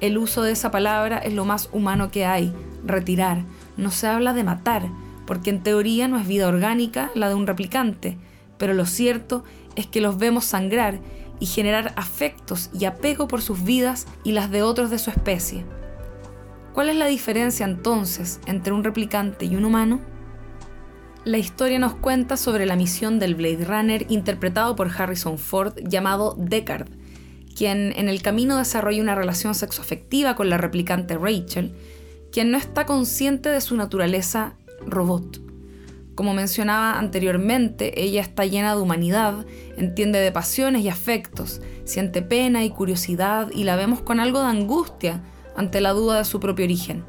El 0.00 0.18
uso 0.18 0.42
de 0.42 0.52
esa 0.52 0.70
palabra 0.70 1.18
es 1.18 1.32
lo 1.32 1.44
más 1.44 1.68
humano 1.72 2.10
que 2.10 2.26
hay, 2.26 2.52
retirar. 2.84 3.44
No 3.76 3.90
se 3.90 4.06
habla 4.06 4.32
de 4.34 4.44
matar, 4.44 4.88
porque 5.26 5.50
en 5.50 5.62
teoría 5.62 6.08
no 6.08 6.18
es 6.18 6.26
vida 6.26 6.48
orgánica 6.48 7.10
la 7.14 7.28
de 7.28 7.34
un 7.34 7.46
replicante, 7.46 8.18
pero 8.58 8.74
lo 8.74 8.86
cierto 8.86 9.44
es 9.74 9.86
que 9.86 10.00
los 10.00 10.18
vemos 10.18 10.44
sangrar 10.44 10.98
y 11.40 11.46
generar 11.46 11.92
afectos 11.96 12.70
y 12.72 12.84
apego 12.84 13.28
por 13.28 13.42
sus 13.42 13.64
vidas 13.64 14.06
y 14.24 14.32
las 14.32 14.50
de 14.50 14.62
otros 14.62 14.90
de 14.90 14.98
su 14.98 15.10
especie. 15.10 15.64
¿Cuál 16.72 16.88
es 16.90 16.96
la 16.96 17.06
diferencia 17.06 17.64
entonces 17.64 18.40
entre 18.46 18.72
un 18.72 18.84
replicante 18.84 19.46
y 19.46 19.56
un 19.56 19.64
humano? 19.64 20.00
La 21.24 21.38
historia 21.38 21.78
nos 21.78 21.94
cuenta 21.94 22.36
sobre 22.36 22.66
la 22.66 22.76
misión 22.76 23.18
del 23.18 23.34
Blade 23.34 23.64
Runner 23.64 24.06
interpretado 24.08 24.76
por 24.76 24.90
Harrison 24.96 25.38
Ford 25.38 25.74
llamado 25.82 26.36
Deckard, 26.38 26.88
quien 27.56 27.92
en 27.96 28.08
el 28.08 28.22
camino 28.22 28.58
desarrolla 28.58 29.02
una 29.02 29.14
relación 29.14 29.54
sexoafectiva 29.54 30.36
con 30.36 30.50
la 30.50 30.58
replicante 30.58 31.16
Rachel, 31.16 31.74
quien 32.30 32.50
no 32.50 32.58
está 32.58 32.86
consciente 32.86 33.48
de 33.48 33.60
su 33.60 33.76
naturaleza 33.76 34.54
robot. 34.86 35.45
Como 36.16 36.34
mencionaba 36.34 36.98
anteriormente, 36.98 38.02
ella 38.02 38.22
está 38.22 38.44
llena 38.46 38.74
de 38.74 38.80
humanidad, 38.80 39.46
entiende 39.76 40.18
de 40.18 40.32
pasiones 40.32 40.82
y 40.82 40.88
afectos, 40.88 41.60
siente 41.84 42.22
pena 42.22 42.64
y 42.64 42.70
curiosidad 42.70 43.50
y 43.54 43.62
la 43.62 43.76
vemos 43.76 44.00
con 44.00 44.18
algo 44.18 44.40
de 44.40 44.46
angustia 44.46 45.22
ante 45.54 45.80
la 45.80 45.92
duda 45.92 46.18
de 46.18 46.24
su 46.24 46.40
propio 46.40 46.64
origen. 46.64 47.04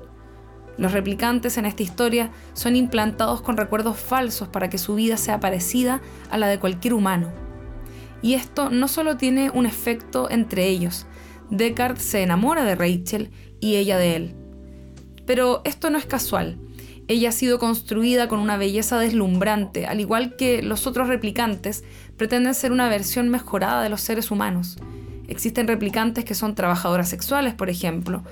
Los 0.78 0.92
replicantes 0.92 1.58
en 1.58 1.66
esta 1.66 1.84
historia 1.84 2.32
son 2.54 2.76
implantados 2.76 3.42
con 3.42 3.58
recuerdos 3.58 3.98
falsos 3.98 4.50
para 4.50 4.70
que 4.70 4.78
su 4.78 4.94
vida 4.94 5.18
sea 5.18 5.40
parecida 5.40 6.02
a 6.30 6.38
la 6.38 6.48
de 6.48 6.60
cualquier 6.60 6.94
humano. 6.94 7.32
Y 8.22 8.34
esto 8.34 8.70
no 8.70 8.88
solo 8.88 9.18
tiene 9.18 9.50
un 9.52 9.66
efecto 9.66 10.30
entre 10.30 10.68
ellos, 10.68 11.08
Descartes 11.50 12.04
se 12.04 12.24
enamora 12.24 12.66
de 12.66 12.76
Rachel 12.76 13.32
y 13.62 13.78
ella 13.78 13.98
de 13.98 14.16
él. 14.18 14.36
Pero 15.26 15.62
esto 15.64 15.90
no 15.90 15.98
es 15.98 16.06
casual. 16.06 16.60
Ella 17.10 17.30
ha 17.30 17.32
sido 17.32 17.58
construida 17.58 18.28
con 18.28 18.40
una 18.40 18.58
belleza 18.58 19.00
deslumbrante, 19.00 19.86
al 19.86 20.02
igual 20.02 20.36
que 20.36 20.62
los 20.62 20.88
otros 20.88 21.08
replicantes 21.08 21.86
pretenden 22.18 22.54
ser 22.54 22.74
una 22.74 22.90
versión 22.90 23.30
mejorada 23.30 23.82
de 23.82 23.90
los 23.90 24.02
seres 24.02 24.30
humanos. 24.30 24.78
Existen 25.30 25.68
replicantes 25.68 26.26
que 26.26 26.36
son 26.36 26.54
trabajadoras 26.54 27.08
sexuales, 27.08 27.54
por 27.54 27.70
ejemplo, 27.70 28.24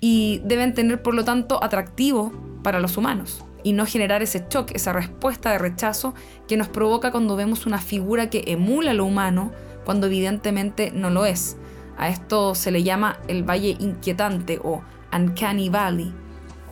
y 0.00 0.42
deben 0.44 0.74
tener 0.74 1.02
por 1.02 1.14
lo 1.14 1.24
tanto 1.24 1.62
atractivo 1.64 2.32
para 2.62 2.78
los 2.78 2.98
humanos 2.98 3.42
y 3.62 3.72
no 3.72 3.86
generar 3.86 4.22
ese 4.22 4.44
shock, 4.50 4.72
esa 4.74 4.92
respuesta 4.92 5.50
de 5.50 5.58
rechazo 5.58 6.14
que 6.46 6.58
nos 6.58 6.68
provoca 6.68 7.10
cuando 7.10 7.36
vemos 7.36 7.64
una 7.64 7.78
figura 7.78 8.28
que 8.28 8.44
emula 8.48 8.92
lo 8.92 9.06
humano 9.06 9.50
cuando 9.84 10.06
evidentemente 10.06 10.92
no 10.94 11.08
lo 11.08 11.24
es. 11.24 11.56
A 11.96 12.10
esto 12.10 12.54
se 12.54 12.70
le 12.70 12.82
llama 12.82 13.18
el 13.28 13.48
valle 13.48 13.76
inquietante 13.80 14.60
o 14.62 14.82
uncanny 15.12 15.70
valley. 15.70 16.12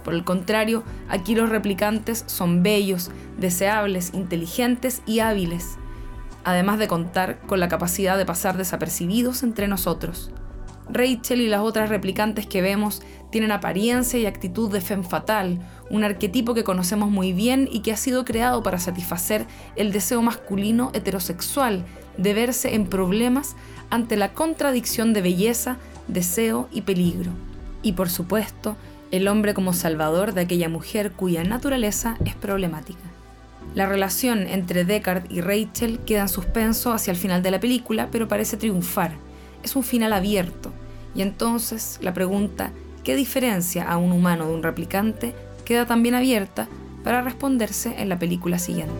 Por 0.04 0.14
el 0.14 0.24
contrario, 0.24 0.82
aquí 1.08 1.34
los 1.34 1.48
replicantes 1.48 2.24
son 2.26 2.62
bellos, 2.62 3.10
deseables, 3.38 4.12
inteligentes 4.14 5.02
y 5.06 5.20
hábiles, 5.20 5.76
además 6.44 6.78
de 6.78 6.88
contar 6.88 7.40
con 7.46 7.60
la 7.60 7.68
capacidad 7.68 8.18
de 8.18 8.26
pasar 8.26 8.56
desapercibidos 8.56 9.42
entre 9.42 9.68
nosotros. 9.68 10.30
Rachel 10.88 11.40
y 11.40 11.48
las 11.48 11.60
otras 11.60 11.88
replicantes 11.88 12.46
que 12.46 12.60
vemos 12.60 13.02
tienen 13.30 13.52
apariencia 13.52 14.18
y 14.18 14.26
actitud 14.26 14.70
de 14.70 14.80
femme 14.80 15.04
fatal, 15.04 15.60
un 15.90 16.04
arquetipo 16.04 16.54
que 16.54 16.64
conocemos 16.64 17.10
muy 17.10 17.32
bien 17.32 17.68
y 17.70 17.80
que 17.80 17.92
ha 17.92 17.96
sido 17.96 18.24
creado 18.24 18.62
para 18.62 18.78
satisfacer 18.78 19.46
el 19.76 19.92
deseo 19.92 20.22
masculino 20.22 20.90
heterosexual 20.92 21.84
de 22.16 22.34
verse 22.34 22.74
en 22.74 22.86
problemas 22.86 23.56
ante 23.90 24.16
la 24.16 24.32
contradicción 24.32 25.12
de 25.12 25.22
belleza, 25.22 25.78
deseo 26.08 26.68
y 26.72 26.82
peligro. 26.82 27.30
Y 27.82 27.92
por 27.92 28.10
supuesto, 28.10 28.76
el 29.12 29.28
hombre 29.28 29.54
como 29.54 29.72
salvador 29.72 30.34
de 30.34 30.40
aquella 30.40 30.68
mujer 30.68 31.12
cuya 31.12 31.44
naturaleza 31.44 32.16
es 32.24 32.34
problemática. 32.34 32.98
La 33.76 33.86
relación 33.86 34.48
entre 34.48 34.84
Deckard 34.84 35.30
y 35.30 35.40
Rachel 35.40 36.00
queda 36.00 36.22
en 36.22 36.28
suspenso 36.28 36.92
hacia 36.92 37.12
el 37.12 37.16
final 37.16 37.42
de 37.42 37.52
la 37.52 37.60
película, 37.60 38.08
pero 38.10 38.26
parece 38.26 38.56
triunfar 38.56 39.12
es 39.62 39.76
un 39.76 39.82
final 39.82 40.12
abierto, 40.12 40.72
y 41.14 41.22
entonces 41.22 41.98
la 42.02 42.14
pregunta 42.14 42.72
¿qué 43.04 43.16
diferencia 43.16 43.88
a 43.88 43.96
un 43.96 44.12
humano 44.12 44.46
de 44.46 44.54
un 44.54 44.62
replicante? 44.62 45.34
queda 45.64 45.86
también 45.86 46.14
abierta 46.14 46.68
para 47.04 47.22
responderse 47.22 47.94
en 47.98 48.08
la 48.08 48.18
película 48.18 48.58
siguiente. 48.58 48.92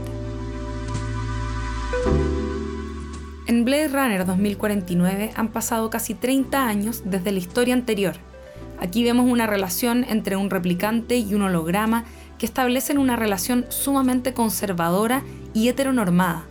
En 3.46 3.64
Blade 3.64 3.88
Runner 3.88 4.24
2049 4.24 5.32
han 5.34 5.48
pasado 5.48 5.90
casi 5.90 6.14
30 6.14 6.66
años 6.66 7.02
desde 7.04 7.32
la 7.32 7.38
historia 7.38 7.74
anterior. 7.74 8.14
Aquí 8.82 9.04
vemos 9.04 9.30
una 9.30 9.46
relación 9.46 10.04
entre 10.08 10.34
un 10.34 10.50
replicante 10.50 11.16
y 11.16 11.36
un 11.36 11.42
holograma 11.42 12.02
que 12.36 12.46
establecen 12.46 12.98
una 12.98 13.14
relación 13.14 13.64
sumamente 13.68 14.34
conservadora 14.34 15.22
y 15.54 15.68
heteronormada. 15.68 16.42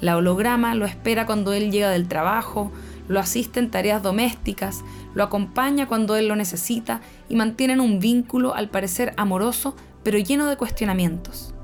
La 0.00 0.16
holograma 0.16 0.74
lo 0.74 0.86
espera 0.86 1.24
cuando 1.24 1.52
él 1.52 1.70
llega 1.70 1.88
del 1.90 2.08
trabajo, 2.08 2.72
lo 3.06 3.20
asiste 3.20 3.60
en 3.60 3.70
tareas 3.70 4.02
domésticas, 4.02 4.82
lo 5.14 5.22
acompaña 5.22 5.86
cuando 5.86 6.16
él 6.16 6.26
lo 6.26 6.34
necesita 6.34 7.00
y 7.28 7.36
mantienen 7.36 7.78
un 7.78 8.00
vínculo 8.00 8.56
al 8.56 8.70
parecer 8.70 9.14
amoroso 9.16 9.76
pero 10.02 10.18
lleno 10.18 10.46
de 10.46 10.56
cuestionamientos. 10.56 11.54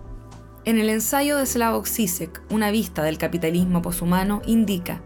En 0.64 0.78
el 0.78 0.90
ensayo 0.90 1.38
de 1.38 1.46
Slavoj 1.46 1.88
Zizek, 1.88 2.40
Una 2.50 2.70
vista 2.70 3.02
del 3.02 3.18
capitalismo 3.18 3.82
poshumano, 3.82 4.42
indica 4.46 5.02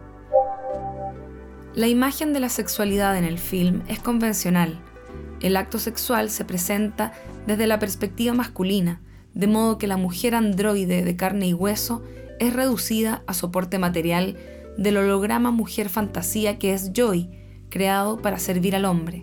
La 1.74 1.86
imagen 1.86 2.34
de 2.34 2.40
la 2.40 2.50
sexualidad 2.50 3.16
en 3.16 3.24
el 3.24 3.38
film 3.38 3.80
es 3.88 4.00
convencional. 4.00 4.82
El 5.40 5.56
acto 5.56 5.78
sexual 5.78 6.30
se 6.30 6.44
presenta 6.44 7.12
desde 7.46 7.66
la 7.66 7.78
perspectiva 7.78 8.34
masculina, 8.34 9.00
de 9.34 9.46
modo 9.46 9.78
que 9.78 9.86
la 9.86 9.96
mujer 9.96 10.34
androide 10.34 11.04
de 11.04 11.16
carne 11.16 11.48
y 11.48 11.54
hueso 11.54 12.02
es 12.40 12.52
reducida 12.52 13.22
a 13.26 13.34
soporte 13.34 13.78
material 13.78 14.36
del 14.76 14.96
holograma 14.96 15.50
mujer 15.50 15.88
fantasía 15.88 16.58
que 16.58 16.72
es 16.72 16.92
Joy, 16.92 17.30
creado 17.68 18.18
para 18.18 18.38
servir 18.38 18.74
al 18.74 18.84
hombre. 18.84 19.22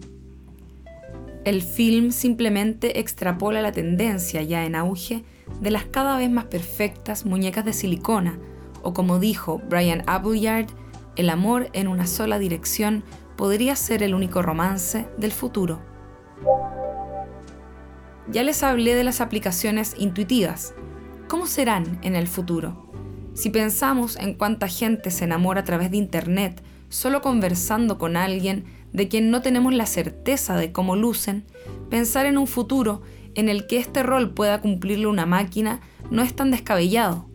El 1.43 1.61
film 1.61 2.11
simplemente 2.11 2.99
extrapola 2.99 3.61
la 3.61 3.71
tendencia 3.71 4.41
ya 4.41 4.65
en 4.65 4.75
auge 4.75 5.23
de 5.61 5.71
las 5.71 5.85
cada 5.85 6.17
vez 6.17 6.29
más 6.29 6.45
perfectas 6.45 7.25
muñecas 7.25 7.65
de 7.65 7.73
silicona, 7.73 8.39
o 8.83 8.93
como 8.93 9.19
dijo 9.19 9.61
Brian 9.69 10.03
Appleyard, 10.07 10.67
el 11.15 11.29
amor 11.29 11.69
en 11.73 11.87
una 11.87 12.07
sola 12.07 12.39
dirección 12.39 13.03
podría 13.35 13.75
ser 13.75 14.01
el 14.03 14.15
único 14.15 14.41
romance 14.41 15.07
del 15.17 15.31
futuro. 15.31 15.94
Ya 18.31 18.43
les 18.43 18.63
hablé 18.63 18.95
de 18.95 19.03
las 19.03 19.21
aplicaciones 19.21 19.95
intuitivas. 19.97 20.73
¿Cómo 21.27 21.45
serán 21.45 21.99
en 22.01 22.15
el 22.15 22.27
futuro? 22.27 22.91
Si 23.33 23.49
pensamos 23.49 24.15
en 24.15 24.33
cuánta 24.33 24.67
gente 24.67 25.11
se 25.11 25.25
enamora 25.25 25.61
a 25.61 25.63
través 25.63 25.91
de 25.91 25.97
Internet 25.97 26.63
solo 26.89 27.21
conversando 27.21 27.97
con 27.97 28.15
alguien 28.15 28.65
de 28.93 29.07
quien 29.07 29.29
no 29.29 29.41
tenemos 29.41 29.73
la 29.73 29.85
certeza 29.85 30.55
de 30.55 30.71
cómo 30.71 30.95
lucen, 30.95 31.45
pensar 31.89 32.25
en 32.25 32.37
un 32.37 32.47
futuro 32.47 33.01
en 33.35 33.49
el 33.49 33.67
que 33.67 33.77
este 33.77 34.03
rol 34.03 34.33
pueda 34.33 34.61
cumplirle 34.61 35.07
una 35.07 35.25
máquina 35.25 35.81
no 36.09 36.21
es 36.21 36.35
tan 36.35 36.51
descabellado. 36.51 37.27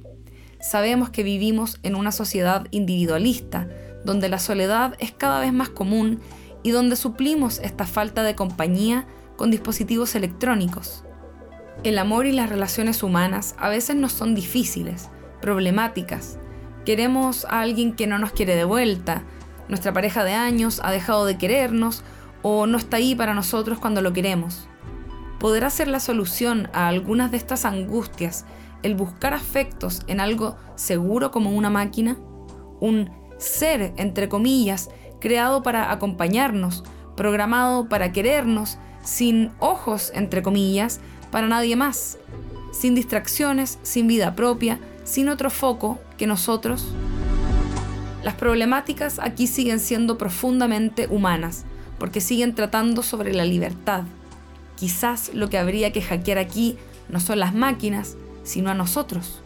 Sabemos 0.60 1.10
que 1.10 1.22
vivimos 1.22 1.78
en 1.82 1.94
una 1.94 2.12
sociedad 2.12 2.66
individualista, 2.70 3.68
donde 4.04 4.28
la 4.28 4.38
soledad 4.38 4.94
es 4.98 5.12
cada 5.12 5.40
vez 5.40 5.52
más 5.52 5.68
común 5.68 6.20
y 6.62 6.70
donde 6.70 6.96
suplimos 6.96 7.58
esta 7.60 7.86
falta 7.86 8.22
de 8.22 8.34
compañía 8.34 9.06
con 9.36 9.50
dispositivos 9.50 10.14
electrónicos. 10.14 11.04
El 11.82 11.98
amor 11.98 12.26
y 12.26 12.32
las 12.32 12.50
relaciones 12.50 13.02
humanas 13.02 13.54
a 13.58 13.68
veces 13.68 13.96
nos 13.96 14.12
son 14.12 14.34
difíciles, 14.34 15.08
problemáticas. 15.40 16.38
Queremos 16.84 17.46
a 17.46 17.60
alguien 17.60 17.94
que 17.94 18.06
no 18.06 18.18
nos 18.18 18.32
quiere 18.32 18.54
de 18.54 18.64
vuelta, 18.64 19.24
nuestra 19.70 19.92
pareja 19.92 20.24
de 20.24 20.32
años 20.32 20.80
ha 20.82 20.90
dejado 20.90 21.24
de 21.26 21.38
querernos 21.38 22.02
o 22.42 22.66
no 22.66 22.76
está 22.76 22.96
ahí 22.96 23.14
para 23.14 23.34
nosotros 23.34 23.78
cuando 23.78 24.02
lo 24.02 24.12
queremos. 24.12 24.66
¿Podrá 25.38 25.70
ser 25.70 25.86
la 25.86 26.00
solución 26.00 26.68
a 26.72 26.88
algunas 26.88 27.30
de 27.30 27.36
estas 27.36 27.64
angustias 27.64 28.46
el 28.82 28.94
buscar 28.94 29.32
afectos 29.32 30.02
en 30.08 30.20
algo 30.20 30.56
seguro 30.74 31.30
como 31.30 31.52
una 31.52 31.70
máquina? 31.70 32.18
Un 32.80 33.10
ser, 33.38 33.94
entre 33.96 34.28
comillas, 34.28 34.90
creado 35.20 35.62
para 35.62 35.92
acompañarnos, 35.92 36.84
programado 37.16 37.88
para 37.88 38.12
querernos, 38.12 38.78
sin 39.02 39.52
ojos, 39.58 40.10
entre 40.14 40.42
comillas, 40.42 41.00
para 41.30 41.46
nadie 41.46 41.76
más, 41.76 42.18
sin 42.72 42.94
distracciones, 42.94 43.78
sin 43.82 44.06
vida 44.06 44.34
propia, 44.34 44.78
sin 45.04 45.28
otro 45.28 45.50
foco 45.50 45.98
que 46.16 46.26
nosotros. 46.26 46.92
Las 48.22 48.34
problemáticas 48.34 49.18
aquí 49.18 49.46
siguen 49.46 49.80
siendo 49.80 50.18
profundamente 50.18 51.06
humanas, 51.08 51.64
porque 51.98 52.20
siguen 52.20 52.54
tratando 52.54 53.02
sobre 53.02 53.32
la 53.32 53.44
libertad. 53.44 54.04
Quizás 54.76 55.30
lo 55.34 55.50
que 55.50 55.58
habría 55.58 55.92
que 55.92 56.02
hackear 56.02 56.38
aquí 56.38 56.78
no 57.08 57.20
son 57.20 57.38
las 57.38 57.54
máquinas, 57.54 58.16
sino 58.42 58.70
a 58.70 58.74
nosotros. 58.74 59.40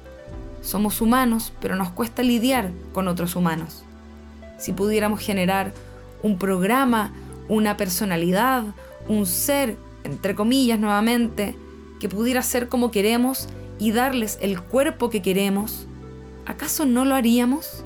Somos 0.60 1.00
humanos, 1.00 1.52
pero 1.60 1.76
nos 1.76 1.90
cuesta 1.90 2.22
lidiar 2.22 2.70
con 2.92 3.08
otros 3.08 3.36
humanos. 3.36 3.83
Si 4.64 4.72
pudiéramos 4.72 5.20
generar 5.20 5.74
un 6.22 6.38
programa, 6.38 7.12
una 7.50 7.76
personalidad, 7.76 8.64
un 9.08 9.26
ser, 9.26 9.76
entre 10.04 10.34
comillas 10.34 10.80
nuevamente, 10.80 11.54
que 12.00 12.08
pudiera 12.08 12.40
ser 12.40 12.70
como 12.70 12.90
queremos 12.90 13.46
y 13.78 13.92
darles 13.92 14.38
el 14.40 14.62
cuerpo 14.62 15.10
que 15.10 15.20
queremos, 15.20 15.86
¿acaso 16.46 16.86
no 16.86 17.04
lo 17.04 17.14
haríamos? 17.14 17.84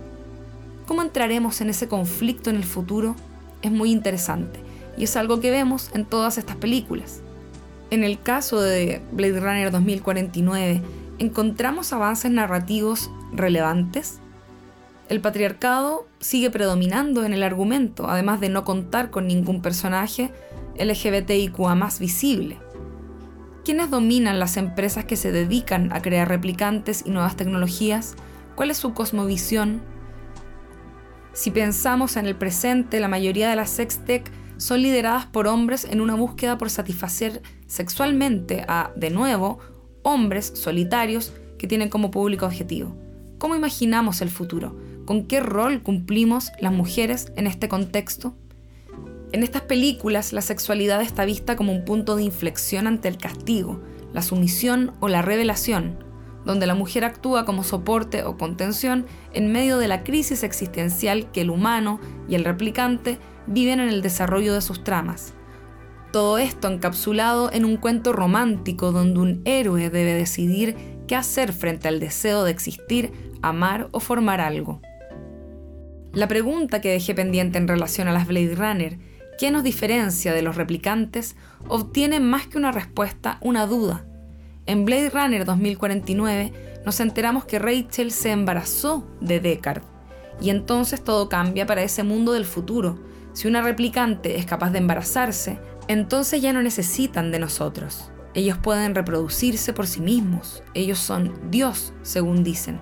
¿Cómo 0.86 1.02
entraremos 1.02 1.60
en 1.62 1.70
ese 1.70 1.88
conflicto 1.88 2.48
en 2.48 2.54
el 2.54 2.64
futuro? 2.64 3.16
Es 3.60 3.72
muy 3.72 3.90
interesante 3.90 4.60
y 4.96 5.02
es 5.02 5.16
algo 5.16 5.40
que 5.40 5.50
vemos 5.50 5.90
en 5.94 6.04
todas 6.04 6.38
estas 6.38 6.54
películas. 6.54 7.22
En 7.90 8.04
el 8.04 8.22
caso 8.22 8.60
de 8.60 9.02
Blade 9.10 9.40
Runner 9.40 9.72
2049, 9.72 10.80
¿encontramos 11.18 11.92
avances 11.92 12.30
narrativos 12.30 13.10
relevantes? 13.32 14.20
El 15.08 15.20
patriarcado 15.20 16.06
sigue 16.20 16.50
predominando 16.50 17.24
en 17.24 17.32
el 17.32 17.42
argumento, 17.42 18.08
además 18.08 18.40
de 18.40 18.48
no 18.48 18.64
contar 18.64 19.10
con 19.10 19.26
ningún 19.26 19.62
personaje 19.62 20.32
LGBTIQA 20.78 21.74
más 21.74 21.98
visible. 21.98 22.58
¿Quiénes 23.64 23.90
dominan 23.90 24.38
las 24.38 24.56
empresas 24.56 25.04
que 25.04 25.16
se 25.16 25.32
dedican 25.32 25.92
a 25.92 26.00
crear 26.00 26.28
replicantes 26.28 27.04
y 27.04 27.10
nuevas 27.10 27.36
tecnologías? 27.36 28.14
¿Cuál 28.54 28.70
es 28.70 28.78
su 28.78 28.94
cosmovisión? 28.94 29.82
Si 31.32 31.50
pensamos 31.50 32.16
en 32.16 32.26
el 32.26 32.34
presente, 32.34 32.98
la 32.98 33.08
mayoría 33.08 33.50
de 33.50 33.56
las 33.56 33.70
sextech 33.70 34.30
son 34.56 34.82
lideradas 34.82 35.26
por 35.26 35.46
hombres 35.46 35.84
en 35.84 36.00
una 36.00 36.14
búsqueda 36.14 36.58
por 36.58 36.70
satisfacer 36.70 37.42
sexualmente 37.66 38.64
a, 38.66 38.90
de 38.96 39.10
nuevo, 39.10 39.58
hombres 40.02 40.50
solitarios 40.54 41.32
que 41.58 41.66
tienen 41.66 41.90
como 41.90 42.10
público 42.10 42.46
objetivo. 42.46 42.96
¿Cómo 43.38 43.54
imaginamos 43.54 44.20
el 44.20 44.30
futuro? 44.30 44.87
¿Con 45.08 45.24
qué 45.24 45.40
rol 45.40 45.82
cumplimos 45.82 46.52
las 46.60 46.70
mujeres 46.70 47.32
en 47.34 47.46
este 47.46 47.66
contexto? 47.66 48.36
En 49.32 49.42
estas 49.42 49.62
películas 49.62 50.34
la 50.34 50.42
sexualidad 50.42 51.00
está 51.00 51.24
vista 51.24 51.56
como 51.56 51.72
un 51.72 51.86
punto 51.86 52.14
de 52.14 52.24
inflexión 52.24 52.86
ante 52.86 53.08
el 53.08 53.16
castigo, 53.16 53.80
la 54.12 54.20
sumisión 54.20 54.92
o 55.00 55.08
la 55.08 55.22
revelación, 55.22 56.04
donde 56.44 56.66
la 56.66 56.74
mujer 56.74 57.06
actúa 57.06 57.46
como 57.46 57.64
soporte 57.64 58.22
o 58.22 58.36
contención 58.36 59.06
en 59.32 59.50
medio 59.50 59.78
de 59.78 59.88
la 59.88 60.04
crisis 60.04 60.42
existencial 60.42 61.30
que 61.32 61.40
el 61.40 61.48
humano 61.48 62.00
y 62.28 62.34
el 62.34 62.44
replicante 62.44 63.18
viven 63.46 63.80
en 63.80 63.88
el 63.88 64.02
desarrollo 64.02 64.52
de 64.52 64.60
sus 64.60 64.84
tramas. 64.84 65.32
Todo 66.12 66.36
esto 66.36 66.68
encapsulado 66.68 67.50
en 67.50 67.64
un 67.64 67.78
cuento 67.78 68.12
romántico 68.12 68.92
donde 68.92 69.20
un 69.20 69.40
héroe 69.46 69.88
debe 69.88 70.12
decidir 70.12 70.76
qué 71.06 71.16
hacer 71.16 71.54
frente 71.54 71.88
al 71.88 71.98
deseo 71.98 72.44
de 72.44 72.50
existir, 72.50 73.10
amar 73.40 73.88
o 73.92 74.00
formar 74.00 74.42
algo. 74.42 74.82
La 76.12 76.28
pregunta 76.28 76.80
que 76.80 76.90
dejé 76.90 77.14
pendiente 77.14 77.58
en 77.58 77.68
relación 77.68 78.08
a 78.08 78.12
las 78.12 78.26
Blade 78.26 78.54
Runner, 78.54 78.98
¿qué 79.38 79.50
nos 79.50 79.62
diferencia 79.62 80.32
de 80.32 80.42
los 80.42 80.56
replicantes?, 80.56 81.36
obtiene 81.68 82.20
más 82.20 82.46
que 82.46 82.58
una 82.58 82.72
respuesta, 82.72 83.38
una 83.40 83.66
duda 83.66 84.04
en 84.68 84.84
Blade 84.84 85.08
Runner 85.08 85.46
2049 85.46 86.52
nos 86.84 87.00
enteramos 87.00 87.46
que 87.46 87.58
Rachel 87.58 88.12
se 88.12 88.32
embarazó 88.32 89.08
de 89.18 89.40
Deckard. 89.40 89.82
Y 90.42 90.50
entonces 90.50 91.02
todo 91.02 91.30
cambia 91.30 91.64
para 91.64 91.82
ese 91.82 92.02
mundo 92.02 92.34
del 92.34 92.44
futuro. 92.44 92.98
Si 93.32 93.48
una 93.48 93.62
replicante 93.62 94.36
es 94.36 94.44
capaz 94.44 94.68
de 94.70 94.78
embarazarse, 94.78 95.58
entonces 95.88 96.42
ya 96.42 96.52
no 96.52 96.60
necesitan 96.60 97.32
de 97.32 97.38
nosotros. 97.38 98.10
Ellos 98.34 98.58
pueden 98.58 98.94
reproducirse 98.94 99.72
por 99.72 99.86
sí 99.86 100.02
mismos. 100.02 100.62
Ellos 100.74 100.98
son 100.98 101.32
Dios, 101.50 101.94
según 102.02 102.44
dicen. 102.44 102.78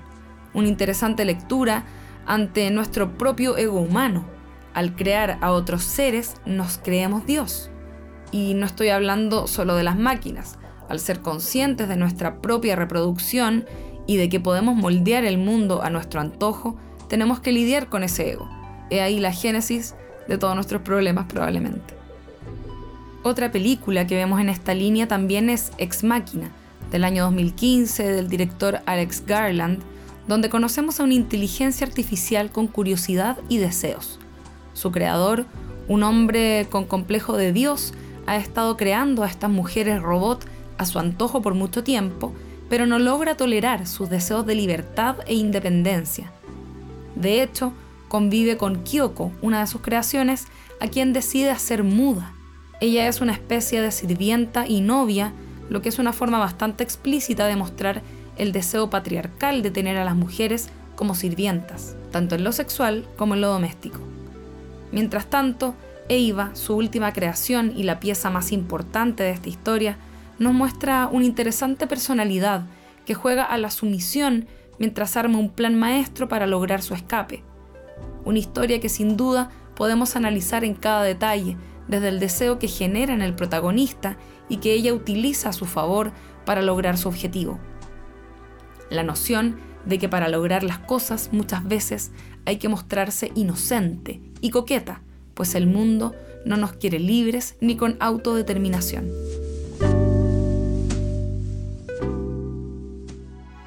Una 0.55 0.67
interesante 0.67 1.25
lectura 1.25 1.85
ante 2.27 2.71
nuestro 2.71 3.17
propio 3.17 3.57
ego 3.57 3.81
humano. 3.81 4.27
Al 4.75 4.95
crear 4.95 5.39
a 5.41 5.53
otros 5.53 5.85
seres, 5.85 6.35
nos 6.45 6.79
creemos 6.79 7.27
Dios. 7.27 7.71
Y 8.33 8.55
no 8.55 8.67
estoy 8.67 8.89
hablando 8.89 9.47
solo 9.47 9.75
de 9.75 9.85
las 9.85 9.97
máquinas 9.97 10.59
al 10.89 11.01
ser 11.01 11.21
conscientes 11.21 11.89
de 11.89 11.97
nuestra 11.97 12.41
propia 12.41 12.77
reproducción 12.77 13.67
y 14.07 14.17
de 14.17 14.29
que 14.29 14.41
podemos 14.41 14.77
moldear 14.77 15.25
el 15.25 15.39
mundo 15.39 15.83
a 15.83 15.91
nuestro 15.91 16.21
antojo, 16.21 16.77
tenemos 17.09 17.41
que 17.41 17.53
lidiar 17.53 17.89
con 17.89 18.03
ese 18.03 18.31
ego. 18.31 18.49
He 18.91 19.01
ahí 19.01 19.19
la 19.19 19.33
génesis 19.33 19.95
de 20.29 20.39
todos 20.39 20.55
nuestros 20.55 20.83
problemas 20.83 21.27
probablemente. 21.27 21.95
Otra 23.23 23.51
película 23.51 24.07
que 24.07 24.15
vemos 24.15 24.41
en 24.41 24.49
esta 24.49 24.75
línea 24.75 25.09
también 25.09 25.51
es 25.51 25.73
Ex 25.79 26.05
Máquina, 26.05 26.51
del 26.93 27.03
año 27.03 27.25
2015, 27.25 28.05
del 28.13 28.29
director 28.29 28.81
Alex 28.87 29.25
Garland, 29.27 29.83
donde 30.29 30.49
conocemos 30.49 30.99
a 30.99 31.05
una 31.05 31.15
inteligencia 31.15 31.87
artificial 31.87 32.51
con 32.51 32.67
curiosidad 32.67 33.39
y 33.49 33.59
deseos. 33.59 34.19
Su 34.73 34.93
creador, 34.93 35.47
un 35.89 36.03
hombre 36.03 36.67
con 36.71 36.85
complejo 36.85 37.37
de 37.37 37.53
Dios, 37.53 37.95
ha 38.27 38.37
estado 38.37 38.77
creando 38.77 39.23
a 39.23 39.29
estas 39.29 39.51
mujeres 39.51 40.03
robot 40.03 40.45
a 40.79 40.87
su 40.87 40.99
antojo 40.99 41.43
por 41.43 41.55
mucho 41.55 41.85
tiempo, 41.85 42.35
pero 42.69 42.87
no 42.87 42.99
logra 42.99 43.37
tolerar 43.37 43.87
sus 43.87 44.11
deseos 44.11 44.45
de 44.47 44.57
libertad 44.57 45.17
e 45.27 45.35
independencia. 45.35 46.33
De 47.15 47.43
hecho, 47.43 47.73
convive 48.09 48.57
con 48.57 48.83
Kyoko, 48.83 49.33
una 49.43 49.61
de 49.61 49.67
sus 49.67 49.81
creaciones, 49.81 50.47
a 50.81 50.89
quien 50.89 51.13
decide 51.13 51.51
hacer 51.51 51.85
muda. 51.85 52.33
Ella 52.81 53.09
es 53.09 53.21
una 53.21 53.33
especie 53.33 53.81
de 53.81 53.91
sirvienta 53.91 54.67
y 54.67 54.81
novia, 54.81 55.33
lo 55.71 55.81
que 55.81 55.89
es 55.89 55.99
una 55.99 56.13
forma 56.13 56.39
bastante 56.39 56.85
explícita 56.85 57.47
de 57.47 57.57
mostrar 57.57 58.03
el 58.37 58.53
deseo 58.53 58.91
patriarcal 58.91 59.63
de 59.63 59.71
tener 59.71 59.97
a 59.97 60.05
las 60.05 60.17
mujeres 60.17 60.69
como 60.95 61.15
sirvientas, 61.15 61.97
tanto 62.11 62.35
en 62.35 62.45
lo 62.45 62.53
sexual 62.53 63.07
como 63.17 63.35
en 63.35 63.41
lo 63.41 63.49
doméstico. 63.49 64.01
Mientras 64.93 65.27
tanto, 65.27 65.75
Eva, 66.09 66.51
su 66.55 66.77
última 66.77 67.13
creación 67.13 67.73
y 67.77 67.83
la 67.83 68.01
pieza 68.01 68.31
más 68.31 68.53
importante 68.53 69.23
de 69.23 69.31
esta 69.31 69.49
historia, 69.49 69.99
nos 70.39 70.55
muestra 70.55 71.09
una 71.11 71.25
interesante 71.25 71.87
personalidad 71.87 72.67
que 73.05 73.15
juega 73.15 73.45
a 73.45 73.59
la 73.59 73.71
sumisión 73.71 74.47
mientras 74.79 75.17
arma 75.17 75.39
un 75.39 75.51
plan 75.51 75.79
maestro 75.79 76.29
para 76.29 76.47
lograr 76.47 76.83
su 76.83 76.95
escape. 76.95 77.43
Una 78.25 78.39
historia 78.39 78.81
que 78.81 78.89
sin 78.89 79.17
duda 79.17 79.51
podemos 79.75 80.17
analizar 80.17 80.65
en 80.65 80.75
cada 80.75 81.03
detalle, 81.03 81.57
desde 81.89 82.09
el 82.09 82.19
deseo 82.19 82.59
que 82.59 82.69
genera 82.69 83.15
en 83.15 83.23
el 83.23 83.35
protagonista 83.35 84.17
y 84.49 84.57
que 84.57 84.73
ella 84.73 84.93
utiliza 84.93 85.51
a 85.51 85.53
su 85.53 85.67
favor 85.67 86.13
para 86.45 86.63
lograr 86.63 86.99
su 86.99 87.09
objetivo. 87.09 87.61
La 88.91 89.03
noción 89.03 89.57
de 89.85 89.99
que 89.99 90.09
para 90.09 90.29
lograr 90.29 90.63
las 90.63 90.79
cosas 90.79 91.31
muchas 91.33 91.65
veces 91.65 92.13
hay 92.45 92.59
que 92.59 92.69
mostrarse 92.69 93.33
inocente 93.35 94.21
y 94.41 94.51
coqueta, 94.51 95.03
pues 95.35 95.55
el 95.55 95.67
mundo 95.67 96.15
no 96.45 96.57
nos 96.57 96.73
quiere 96.75 96.99
libres 96.99 97.57
ni 97.61 97.77
con 97.77 97.97
autodeterminación. 98.01 99.11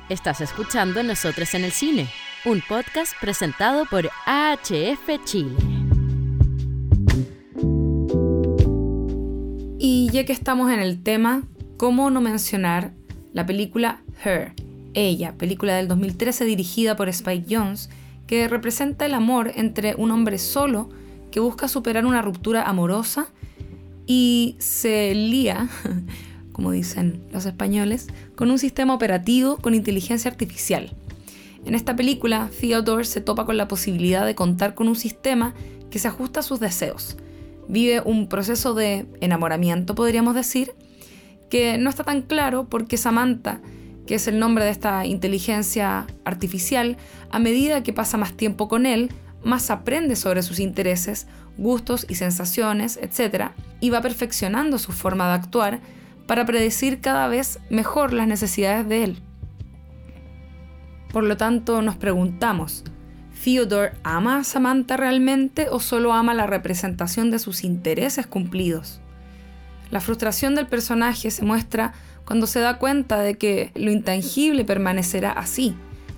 Estás 0.10 0.42
escuchando 0.42 1.04
Nosotros 1.04 1.54
en 1.54 1.66
el 1.66 1.72
Cine, 1.72 2.10
un 2.46 2.62
podcast 2.68 3.14
presentado 3.22 3.86
por 3.86 4.10
AHF 4.26 5.24
Chile. 5.26 5.56
Y 9.78 10.10
ya 10.12 10.26
que 10.26 10.34
estamos 10.34 10.72
en 10.72 10.80
el 10.80 11.04
tema, 11.04 11.44
¿cómo 11.78 12.10
no 12.10 12.22
mencionar 12.22 12.94
la 13.34 13.46
película 13.46 14.02
Her? 14.24 14.69
Ella, 14.94 15.34
película 15.38 15.76
del 15.76 15.88
2013 15.88 16.46
dirigida 16.46 16.96
por 16.96 17.10
Spike 17.10 17.46
Jones, 17.56 17.90
que 18.28 18.48
representa 18.48 19.06
el 19.06 19.14
amor 19.14 19.52
entre 19.56 19.96
un 19.96 20.12
hombre 20.12 20.38
solo 20.38 20.90
que 21.32 21.40
busca 21.40 21.68
superar 21.68 22.06
una 22.06 22.22
ruptura 22.22 22.64
amorosa 22.64 23.28
y 24.08 24.56
se 24.60 25.14
lía 25.14 25.70
como 26.60 26.72
dicen 26.72 27.24
los 27.32 27.46
españoles, 27.46 28.08
con 28.36 28.52
un 28.52 28.60
sistema 28.60 28.94
operativo 28.94 29.56
con 29.56 29.74
inteligencia 29.74 30.30
artificial. 30.30 30.92
En 31.64 31.74
esta 31.74 31.96
película, 31.96 32.50
Theodore 32.60 33.06
se 33.06 33.22
topa 33.22 33.46
con 33.46 33.56
la 33.56 33.70
posibilidad 33.70 34.26
de 34.26 34.36
contar 34.36 34.76
con 34.76 34.90
un 34.90 34.98
sistema 34.98 35.54
que 35.90 36.00
se 36.00 36.10
ajusta 36.10 36.42
a 36.42 36.44
sus 36.44 36.60
deseos. 36.60 37.16
Vive 37.70 38.02
un 38.04 38.28
proceso 38.28 38.74
de 38.74 39.06
enamoramiento, 39.22 39.96
podríamos 39.96 40.36
decir, 40.36 40.74
que 41.50 41.78
no 41.78 41.90
está 41.90 42.04
tan 42.04 42.24
claro 42.24 42.68
porque 42.70 42.98
Samantha, 42.98 43.62
que 44.10 44.16
es 44.16 44.28
el 44.28 44.40
nombre 44.40 44.66
de 44.66 44.72
esta 44.72 45.06
inteligencia 45.06 46.08
artificial, 46.26 46.98
a 47.30 47.38
medida 47.38 47.84
que 47.84 47.94
pasa 47.94 48.18
más 48.18 48.34
tiempo 48.34 48.68
con 48.68 48.88
él, 48.88 49.12
más 49.44 49.70
aprende 49.70 50.16
sobre 50.16 50.42
sus 50.42 50.60
intereses, 50.60 51.28
gustos 51.60 52.08
y 52.10 52.16
sensaciones, 52.16 52.98
etc., 53.04 53.52
y 53.80 53.92
va 53.92 54.02
perfeccionando 54.02 54.80
su 54.80 54.94
forma 54.94 55.28
de 55.28 55.34
actuar 55.34 55.80
para 56.26 56.48
predecir 56.48 57.02
cada 57.02 57.28
vez 57.28 57.60
mejor 57.70 58.12
las 58.12 58.28
necesidades 58.28 58.90
de 58.90 59.04
él. 59.04 59.22
Por 61.14 61.24
lo 61.24 61.38
tanto, 61.38 61.84
nos 61.84 61.96
preguntamos, 61.96 62.86
¿Theodore 63.44 63.92
ama 64.02 64.38
a 64.38 64.44
Samantha 64.44 64.98
realmente 64.98 65.68
o 65.70 65.80
solo 65.80 66.14
ama 66.14 66.34
la 66.34 66.48
representación 66.48 67.30
de 67.30 67.38
sus 67.38 67.64
intereses 67.64 68.26
cumplidos? 68.26 69.02
La 69.92 70.02
frustración 70.02 70.56
del 70.56 70.66
personaje 70.66 71.30
se 71.30 71.46
muestra 71.46 71.94
cuando 72.30 72.46
se 72.46 72.60
da 72.60 72.78
cuenta 72.78 73.22
de 73.22 73.40
que 73.40 73.72
lo 73.74 73.90
intangible 73.90 74.64
permanecerá 74.64 75.32
así. 75.32 75.74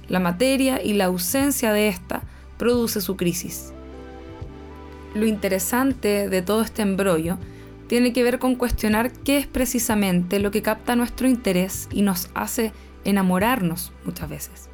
La 0.10 0.20
materia 0.20 0.84
y 0.84 0.92
la 0.92 1.06
ausencia 1.06 1.72
de 1.72 1.88
ésta 1.88 2.24
produce 2.58 3.00
su 3.00 3.16
crisis. 3.16 3.72
Lo 5.16 5.26
interesante 5.26 6.28
de 6.28 6.42
todo 6.42 6.64
este 6.64 6.82
embrollo 6.82 7.38
tiene 7.88 8.12
que 8.12 8.24
ver 8.24 8.40
con 8.40 8.56
cuestionar 8.56 9.14
qué 9.14 9.38
es 9.38 9.48
precisamente 9.48 10.40
lo 10.40 10.52
que 10.52 10.62
capta 10.62 10.98
nuestro 10.98 11.30
interés 11.30 11.88
y 11.94 12.02
nos 12.02 12.30
hace 12.34 12.74
enamorarnos 13.06 13.94
muchas 14.04 14.30
veces. 14.30 14.68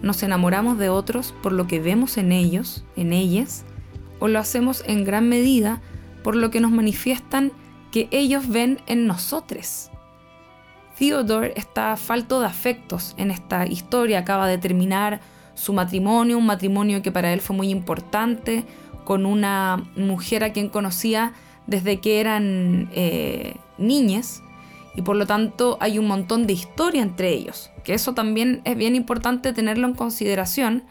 Nos 0.00 0.22
enamoramos 0.22 0.78
de 0.78 0.88
otros 0.88 1.34
por 1.42 1.52
lo 1.52 1.66
que 1.66 1.78
vemos 1.78 2.16
en 2.16 2.32
ellos, 2.32 2.86
en 2.96 3.12
ellas, 3.12 3.66
o 4.18 4.28
lo 4.28 4.38
hacemos 4.38 4.82
en 4.86 5.04
gran 5.04 5.28
medida 5.28 5.82
por 6.22 6.34
lo 6.34 6.50
que 6.50 6.60
nos 6.60 6.70
manifiestan 6.70 7.52
que 7.92 8.08
ellos 8.12 8.48
ven 8.48 8.78
en 8.86 9.06
nosotros. 9.06 9.90
Theodore 10.98 11.52
está 11.56 11.96
falto 11.96 12.40
de 12.40 12.46
afectos 12.46 13.14
en 13.16 13.30
esta 13.30 13.66
historia, 13.66 14.20
acaba 14.20 14.46
de 14.46 14.58
terminar 14.58 15.20
su 15.54 15.72
matrimonio, 15.72 16.38
un 16.38 16.46
matrimonio 16.46 17.02
que 17.02 17.12
para 17.12 17.32
él 17.32 17.40
fue 17.40 17.56
muy 17.56 17.70
importante, 17.70 18.64
con 19.04 19.26
una 19.26 19.84
mujer 19.96 20.44
a 20.44 20.52
quien 20.52 20.68
conocía 20.68 21.34
desde 21.66 22.00
que 22.00 22.20
eran 22.20 22.90
eh, 22.92 23.56
niñas 23.78 24.42
y 24.96 25.02
por 25.02 25.16
lo 25.16 25.26
tanto 25.26 25.76
hay 25.80 25.98
un 25.98 26.06
montón 26.06 26.46
de 26.46 26.52
historia 26.52 27.02
entre 27.02 27.32
ellos, 27.32 27.70
que 27.84 27.94
eso 27.94 28.14
también 28.14 28.62
es 28.64 28.76
bien 28.76 28.94
importante 28.94 29.52
tenerlo 29.52 29.86
en 29.86 29.94
consideración 29.94 30.84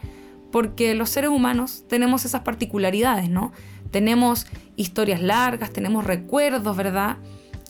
porque 0.52 0.94
los 0.94 1.10
seres 1.10 1.30
humanos 1.30 1.84
tenemos 1.88 2.24
esas 2.24 2.42
particularidades, 2.42 3.28
¿no? 3.28 3.52
Tenemos 3.90 4.46
historias 4.76 5.20
largas, 5.20 5.72
tenemos 5.72 6.04
recuerdos, 6.04 6.76
¿verdad? 6.76 7.16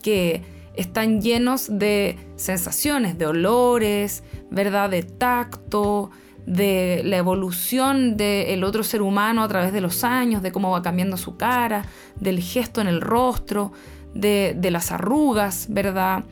Que 0.02 0.42
están 0.76 1.20
llenos 1.20 1.68
de 1.70 2.18
sensaciones, 2.36 3.18
de 3.18 3.26
olores, 3.26 4.22
¿verdad? 4.50 4.90
De 4.90 5.02
tacto, 5.02 6.10
de 6.46 7.02
la 7.04 7.16
evolución 7.16 8.16
del 8.16 8.64
otro 8.64 8.82
ser 8.82 9.02
humano 9.02 9.42
a 9.42 9.48
través 9.48 9.72
de 9.72 9.80
los 9.80 10.04
años, 10.04 10.42
de 10.42 10.52
cómo 10.52 10.70
va 10.70 10.82
cambiando 10.82 11.16
su 11.16 11.36
cara, 11.36 11.86
del 12.16 12.40
gesto 12.40 12.80
en 12.80 12.88
el 12.88 13.00
rostro, 13.00 13.72
de, 14.14 14.56
las 14.70 14.92
arrugas, 14.92 15.66
¿verdad? 15.70 16.24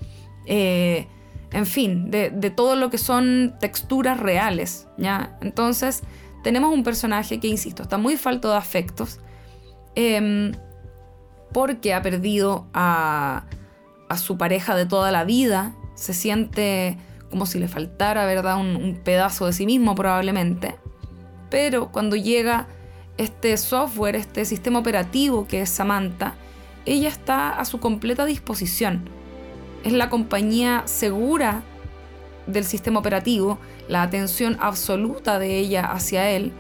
Eh, 0.46 1.07
en 1.52 1.66
fin, 1.66 2.11
de, 2.11 2.31
todo 2.55 2.76
lo 2.76 2.90
que 2.90 2.98
son 2.98 3.55
texturas 3.61 4.20
reales, 4.20 4.87
¿ya? 4.98 5.37
Entonces, 5.40 6.02
tenemos 6.42 6.72
un 6.72 6.83
personaje 6.83 7.40
que, 7.40 7.48
insisto, 7.48 7.83
está 7.83 7.98
muy 7.98 8.16
falto 8.16 8.50
de 8.50 8.57
afectos, 8.57 9.20
em, 9.94 10.52
porque 11.52 11.94
ha 11.94 12.02
perdido 12.02 12.66
a, 12.72 13.44
a 14.12 14.18
su 14.18 14.37
pareja 14.37 14.77
de 14.77 14.85
toda 14.85 15.11
la 15.11 15.25
vida, 15.25 15.75
se 15.94 16.12
siente 16.12 16.98
como 17.31 17.46
si 17.46 17.59
le 17.59 17.66
faltara, 17.66 18.27
¿verdad? 18.27 18.59
Un, 18.59 19.01
pedazo 19.03 19.46
de 19.46 19.55
sí 19.55 19.64
mismo 19.64 19.94
probablemente. 19.94 20.77
Pero 21.48 21.90
cuando 21.90 22.14
llega 22.14 22.68
este 23.16 23.57
software, 23.57 24.16
este 24.16 24.44
sistema 24.44 24.81
operativo 24.81 25.46
que 25.46 25.62
es 25.62 25.70
Samantha, 25.70 26.35
ella 26.85 27.09
está 27.09 27.59
a 27.59 27.64
su 27.64 27.81
completa 27.81 28.27
disposición. 28.27 29.09
Es 29.83 29.94
la 29.94 30.11
compañía 30.11 30.83
segura 30.85 31.62
del 32.46 32.64
sistema 32.64 33.01
operativo, 33.01 33.59
la 33.88 34.03
atención 34.03 34.59
absoluta 34.61 35.38
de 35.38 35.57
ella 35.57 35.87
hacia 35.87 36.29
él. 36.29 36.53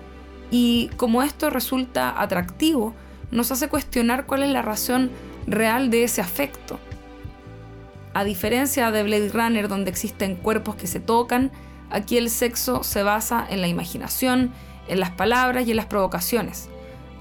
Y 0.50 0.88
como 0.96 1.22
esto 1.22 1.50
resulta 1.50 2.18
atractivo, 2.18 2.94
nos 3.30 3.52
hace 3.52 3.68
cuestionar 3.68 4.24
cuál 4.24 4.42
es 4.42 4.50
la 4.50 4.62
razón 4.62 5.10
real 5.46 5.90
de 5.90 6.04
ese 6.04 6.22
afecto. 6.22 6.80
A 8.14 8.24
diferencia 8.24 8.90
de 8.90 9.02
Blade 9.02 9.30
Runner 9.30 9.68
donde 9.68 9.90
existen 9.90 10.36
cuerpos 10.36 10.76
que 10.76 10.86
se 10.86 11.00
tocan, 11.00 11.50
aquí 11.90 12.18
el 12.18 12.28
sexo 12.28 12.82
se 12.82 13.02
basa 13.02 13.46
en 13.48 13.60
la 13.60 13.68
imaginación, 13.68 14.52
en 14.88 15.00
las 15.00 15.10
palabras 15.10 15.66
y 15.66 15.70
en 15.70 15.76
las 15.76 15.86
provocaciones. 15.86 16.68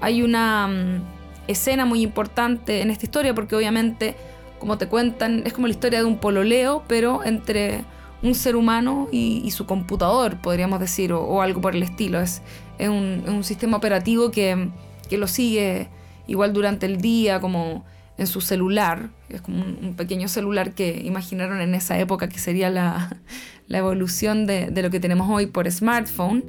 Hay 0.00 0.22
una 0.22 0.66
mm, 0.68 1.02
escena 1.48 1.86
muy 1.86 2.02
importante 2.02 2.82
en 2.82 2.90
esta 2.90 3.06
historia 3.06 3.34
porque 3.34 3.56
obviamente, 3.56 4.16
como 4.58 4.76
te 4.76 4.86
cuentan, 4.86 5.42
es 5.46 5.54
como 5.54 5.66
la 5.66 5.72
historia 5.72 6.00
de 6.00 6.04
un 6.04 6.18
pololeo, 6.18 6.82
pero 6.88 7.24
entre 7.24 7.84
un 8.22 8.34
ser 8.34 8.54
humano 8.54 9.08
y, 9.10 9.50
su 9.50 9.66
computador, 9.66 10.40
podríamos 10.40 10.78
decir, 10.78 11.12
o, 11.12 11.42
algo 11.42 11.60
por 11.60 11.74
el 11.74 11.82
estilo. 11.82 12.20
Es, 12.20 12.42
un, 12.78 13.42
sistema 13.44 13.76
operativo 13.76 14.30
que, 14.30 14.68
que 15.08 15.18
lo 15.18 15.26
sigue 15.26 15.88
igual 16.26 16.52
durante 16.52 16.86
el 16.86 17.00
día, 17.00 17.40
como 17.40 17.84
en 18.22 18.26
su 18.26 18.40
celular, 18.40 19.10
es 19.28 19.42
como 19.42 19.62
un, 19.62 19.94
pequeño 19.94 20.28
celular 20.28 20.74
que 20.74 21.02
imaginaron 21.04 21.60
en 21.60 21.74
esa 21.74 21.98
época 21.98 22.28
que 22.28 22.38
sería 22.38 22.70
la, 22.70 23.20
evolución 23.68 24.46
de, 24.46 24.70
lo 24.82 24.90
que 24.90 25.00
tenemos 25.00 25.28
hoy 25.28 25.46
por 25.46 25.70
smartphone. 25.70 26.44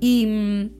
Y 0.00 0.26
mm, 0.26 0.70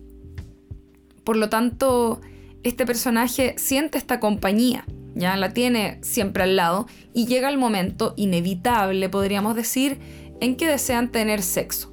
por 1.24 1.36
lo 1.36 1.48
tanto, 1.48 2.20
este 2.62 2.86
personaje 2.86 3.54
siente 3.58 3.98
esta 3.98 4.20
compañía, 4.20 4.84
ya 5.14 5.36
la 5.36 5.52
tiene 5.52 5.98
siempre 6.02 6.44
al 6.44 6.56
lado 6.56 6.86
y 7.12 7.26
llega 7.26 7.48
el 7.48 7.58
momento 7.58 8.14
inevitable, 8.16 9.08
podríamos 9.08 9.54
decir, 9.54 9.98
en 10.40 10.56
que 10.56 10.66
desean 10.66 11.10
tener 11.10 11.42
sexo. 11.42 11.92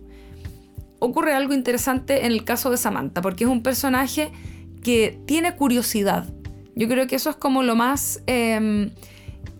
Ocurre 0.99 1.33
algo 1.33 1.53
interesante 1.53 2.25
en 2.25 2.31
el 2.31 2.43
caso 2.43 2.69
de 2.69 2.77
Samantha, 2.77 3.21
porque 3.21 3.45
es 3.45 3.49
un 3.49 3.63
personaje 3.63 4.31
que 4.83 5.19
tiene 5.25 5.55
curiosidad, 5.55 6.31
yo 6.79 6.87
creo 6.87 7.07
que 7.07 7.17
eso 7.17 7.29
es 7.29 7.35
como 7.35 7.61
lo 7.61 7.75
más 7.75 8.23
em, 8.25 8.91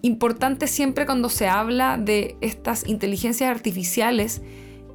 importante 0.02 0.68
siempre 0.68 1.06
cuando 1.06 1.28
se 1.28 1.50
habla 1.50 1.98
de 1.98 2.38
estas 2.40 2.88
inteligencias 2.88 3.52
artificiales 3.52 4.42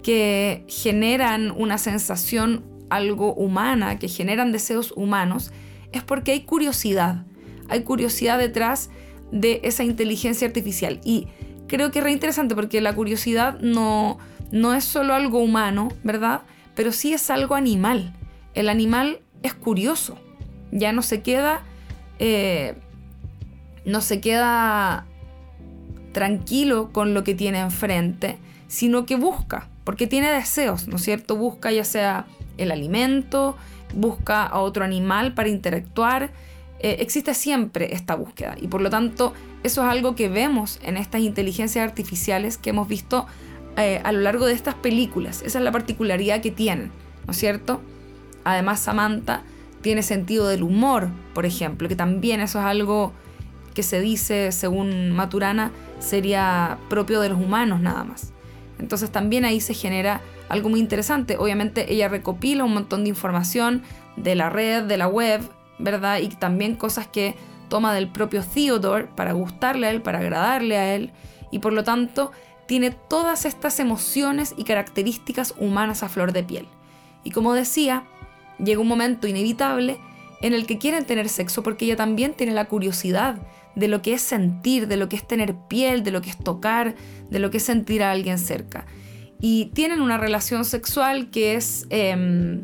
que 0.02 0.64
generan 0.66 1.50
una 1.50 1.76
sensación 1.76 2.64
algo 2.88 3.34
humana, 3.34 3.98
que 3.98 4.08
generan 4.08 4.52
deseos 4.52 4.94
humanos, 4.96 5.52
es 5.92 6.02
porque 6.02 6.32
hay 6.32 6.40
curiosidad. 6.44 7.26
Hay 7.68 7.82
curiosidad 7.82 8.38
detrás 8.38 8.88
de 9.30 9.60
esa 9.62 9.84
inteligencia 9.84 10.46
artificial. 10.48 11.02
Y 11.04 11.28
creo 11.66 11.90
que 11.90 11.98
es 11.98 12.04
re 12.04 12.12
interesante 12.12 12.54
porque 12.54 12.80
la 12.80 12.94
curiosidad 12.94 13.60
no, 13.60 14.16
no 14.50 14.72
es 14.72 14.84
solo 14.84 15.12
algo 15.12 15.40
humano, 15.40 15.90
¿verdad? 16.02 16.40
Pero 16.74 16.90
sí 16.90 17.12
es 17.12 17.28
algo 17.28 17.54
animal. 17.54 18.14
El 18.54 18.70
animal 18.70 19.20
es 19.42 19.52
curioso. 19.52 20.16
Ya 20.72 20.92
no 20.92 21.02
se 21.02 21.20
queda. 21.20 21.64
Eh, 22.18 22.74
no 23.85 24.00
se 24.00 24.20
queda 24.20 25.07
tranquilo 26.12 26.90
con 26.92 27.12
lo 27.12 27.24
que 27.24 27.35
tiene 27.35 27.61
enfrente, 27.61 28.38
sino 28.68 29.05
que 29.05 29.16
busca, 29.16 29.68
porque 29.85 30.07
tiene 30.07 30.33
deseos, 30.33 30.88
¿no 30.88 30.96
es 30.96 31.03
cierto? 31.03 31.37
Busca 31.37 31.70
ya 31.70 31.85
sea 31.85 32.27
el 32.57 32.70
alimento, 32.70 33.57
busca 33.94 34.44
a 34.44 34.61
otro 34.61 34.85
animal 34.85 35.35
para 35.35 35.48
interactuar. 35.48 36.31
Eh, 36.81 36.96
existe 37.00 37.35
siempre 37.35 37.94
esta 37.94 38.14
búsqueda 38.14 38.57
y 38.61 38.68
por 38.68 38.81
lo 38.81 38.90
tanto 38.90 39.33
eso 39.62 39.83
es 39.83 39.88
algo 39.88 40.14
que 40.14 40.29
vemos 40.29 40.79
en 40.83 40.96
estas 40.96 41.22
inteligencias 41.22 41.87
artificiales 41.87 42.59
que 42.59 42.70
hemos 42.70 42.88
visto 42.88 43.27
eh, 43.77 44.00
a 44.05 44.12
lo 44.12 44.20
largo 44.20 44.46
de 44.46 44.53
estas 44.53 44.74
películas. 44.74 45.42
Esa 45.42 45.59
es 45.59 45.64
la 45.64 45.72
particularidad 45.72 46.40
que 46.40 46.50
tienen, 46.50 46.92
¿no 47.27 47.33
es 47.33 47.38
cierto? 47.38 47.81
Además 48.44 48.81
Samantha 48.81 49.42
tiene 49.85 50.03
sentido 50.03 50.49
del 50.49 50.62
humor, 50.62 51.11
por 51.35 51.44
ejemplo, 51.44 51.90
que 51.90 51.94
también 51.94 52.40
eso 52.40 52.59
es 52.59 52.64
algo 52.64 53.12
que 53.75 53.83
se 53.83 54.01
dice, 54.01 54.51
según 54.51 55.12
Maturana, 55.12 55.73
sería 55.99 56.79
propio 56.88 57.20
de 57.20 57.29
los 57.29 57.38
humanos 57.38 57.83
nada 57.83 58.03
más. 58.03 58.33
Entonces 58.79 59.11
también 59.11 59.44
ahí 59.44 59.61
se 59.61 59.75
genera 59.75 60.23
algo 60.49 60.70
muy 60.70 60.81
interesante. 60.81 61.37
Obviamente 61.37 61.92
ella 61.92 62.09
recopila 62.09 62.64
un 62.64 62.73
montón 62.73 63.05
de 63.05 63.11
información 63.11 63.83
de 64.16 64.35
la 64.35 64.49
red, 64.49 64.85
de 64.85 64.97
la 64.97 65.07
web, 65.07 65.42
¿verdad? 65.79 66.20
Y 66.20 66.29
también 66.29 66.77
cosas 66.77 67.07
que 67.07 67.35
toma 67.68 67.92
del 67.92 68.09
propio 68.09 68.42
Theodore 68.42 69.09
para 69.14 69.33
gustarle 69.33 69.88
a 69.88 69.90
él, 69.90 70.01
para 70.01 70.20
agradarle 70.20 70.79
a 70.79 70.94
él. 70.94 71.12
Y 71.51 71.59
por 71.59 71.75
lo 71.75 71.85
tanto 71.85 72.33
tiene 72.64 72.90
todas 72.90 73.44
estas 73.44 73.79
emociones 73.81 74.55
y 74.57 74.64
características 74.64 75.53
humanas 75.59 76.03
a 76.03 76.09
flor 76.09 76.33
de 76.33 76.42
piel. 76.42 76.68
Y 77.23 77.33
como 77.33 77.53
decía, 77.53 78.05
llega 78.59 78.81
un 78.81 78.88
momento 78.88 79.27
inevitable 79.27 79.99
en 80.43 80.53
el 80.53 80.67
que 80.67 80.79
quieren 80.79 81.07
tener 81.07 81.29
sexo 81.29 81.62
porque 81.62 81.87
ella 81.87 81.97
también 81.97 82.35
tiene 82.35 82.53
la 82.53 82.67
curiosidad 82.67 83.40
de 83.75 83.88
lo 83.88 84.03
que 84.03 84.14
es 84.14 84.23
sentir, 84.23 84.87
de 84.88 84.97
lo 84.97 85.09
que 85.09 85.17
es 85.17 85.27
tener 85.27 85.55
piel, 85.69 86.05
de 86.05 86.11
lo 86.11 86.21
que 86.21 86.31
es 86.31 86.38
tocar, 86.38 86.95
de 87.31 87.38
lo 87.38 87.51
que 87.51 87.57
es 87.57 87.62
sentir 87.62 88.03
a 88.03 88.12
alguien 88.12 88.38
cerca. 88.38 88.87
Y 89.40 89.67
tienen 89.75 90.01
una 90.01 90.17
relación 90.17 90.64
sexual 90.64 91.31
que 91.31 91.55
es 91.55 91.87
em, 91.90 92.62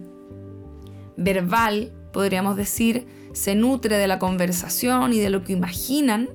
verbal, 1.17 1.93
podríamos 2.13 2.57
decir, 2.57 3.07
se 3.33 3.55
nutre 3.55 3.97
de 3.97 4.07
la 4.07 4.19
conversación 4.19 5.13
y 5.13 5.19
de 5.19 5.31
lo 5.31 5.43
que 5.45 5.53
imaginan, 5.53 6.29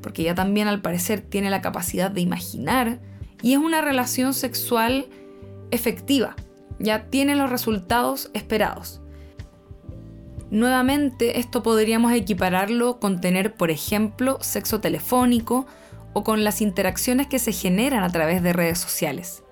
porque 0.00 0.22
ella 0.22 0.34
también 0.34 0.68
al 0.68 0.80
parecer 0.80 1.20
tiene 1.20 1.50
la 1.50 1.60
capacidad 1.60 2.10
de 2.10 2.20
imaginar, 2.20 3.00
y 3.42 3.52
es 3.52 3.58
una 3.58 3.80
relación 3.80 4.34
sexual 4.34 5.06
efectiva, 5.70 6.36
ya 6.82 7.06
tiene 7.06 7.36
los 7.36 7.48
resultados 7.48 8.30
esperados. 8.34 9.00
Nuevamente, 10.50 11.40
esto 11.40 11.62
podríamos 11.62 12.12
equipararlo 12.12 13.00
con 13.00 13.22
tener, 13.22 13.54
por 13.54 13.70
ejemplo, 13.70 14.36
sexo 14.42 14.80
telefónico 14.80 15.66
o 16.12 16.24
con 16.24 16.44
las 16.44 16.60
interacciones 16.60 17.26
que 17.26 17.38
se 17.38 17.52
generan 17.52 18.04
a 18.04 18.10
través 18.10 18.42
de 18.42 18.52
redes 18.52 18.78
sociales. 18.78 19.42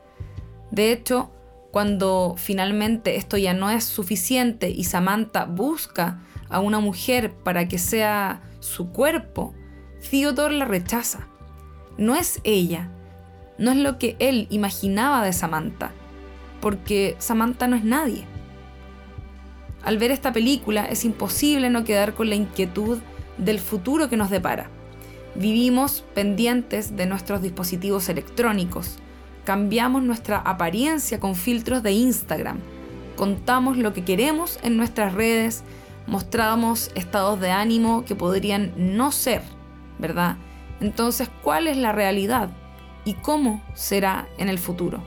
De 0.71 0.93
hecho, 0.93 1.31
cuando 1.71 2.35
finalmente 2.37 3.17
esto 3.17 3.39
ya 3.39 3.55
no 3.55 3.71
es 3.71 3.85
suficiente 3.85 4.69
y 4.69 4.85
Samantha 4.85 5.47
busca 5.47 6.21
a 6.51 6.61
una 6.61 6.81
mujer 6.81 7.33
para 7.33 7.67
que 7.69 7.79
sea 7.79 8.43
su 8.59 8.91
cuerpo, 8.91 9.55
Theodore 10.11 10.57
la 10.57 10.65
rechaza. 10.65 11.29
No 11.97 12.15
es 12.15 12.41
ella, 12.45 12.91
no 13.57 13.71
es 13.71 13.79
lo 13.79 13.99
que 13.99 14.17
él 14.19 14.49
imaginaba 14.51 15.25
de 15.25 15.33
Samantha, 15.33 15.93
porque 16.61 17.17
Samantha 17.19 17.67
no 17.67 17.77
es 17.77 17.85
nadie. 17.85 18.25
Al 19.83 19.99
ver 19.99 20.11
esta 20.11 20.33
película 20.33 20.85
es 20.85 21.05
imposible 21.05 21.71
no 21.71 21.85
quedar 21.85 22.15
con 22.15 22.29
la 22.29 22.35
inquietud 22.35 22.99
del 23.39 23.59
futuro 23.59 24.09
que 24.11 24.17
nos 24.17 24.31
depara. 24.31 24.69
Vivimos 25.35 26.05
pendientes 26.15 26.97
de 26.97 27.07
nuestros 27.07 27.41
dispositivos 27.41 28.09
electrónicos, 28.09 28.99
cambiamos 29.45 30.03
nuestra 30.03 30.39
apariencia 30.39 31.21
con 31.21 31.35
filtros 31.35 31.83
de 31.83 31.93
Instagram, 31.93 32.59
contamos 33.17 33.77
lo 33.77 33.93
que 33.93 34.05
queremos 34.05 34.59
en 34.63 34.77
nuestras 34.77 35.15
redes, 35.15 35.63
mostramos 36.07 36.91
estados 36.95 37.41
de 37.41 37.51
ánimo 37.51 38.05
que 38.05 38.17
podrían 38.17 38.73
no 38.77 39.13
ser, 39.13 39.43
¿verdad? 39.99 40.37
Entonces, 40.81 41.31
¿cuál 41.43 41.69
es 41.69 41.77
la 41.77 41.93
realidad 41.93 42.51
y 43.05 43.15
cómo 43.15 43.63
será 43.75 44.29
en 44.37 44.49
el 44.49 44.59
futuro? 44.59 45.03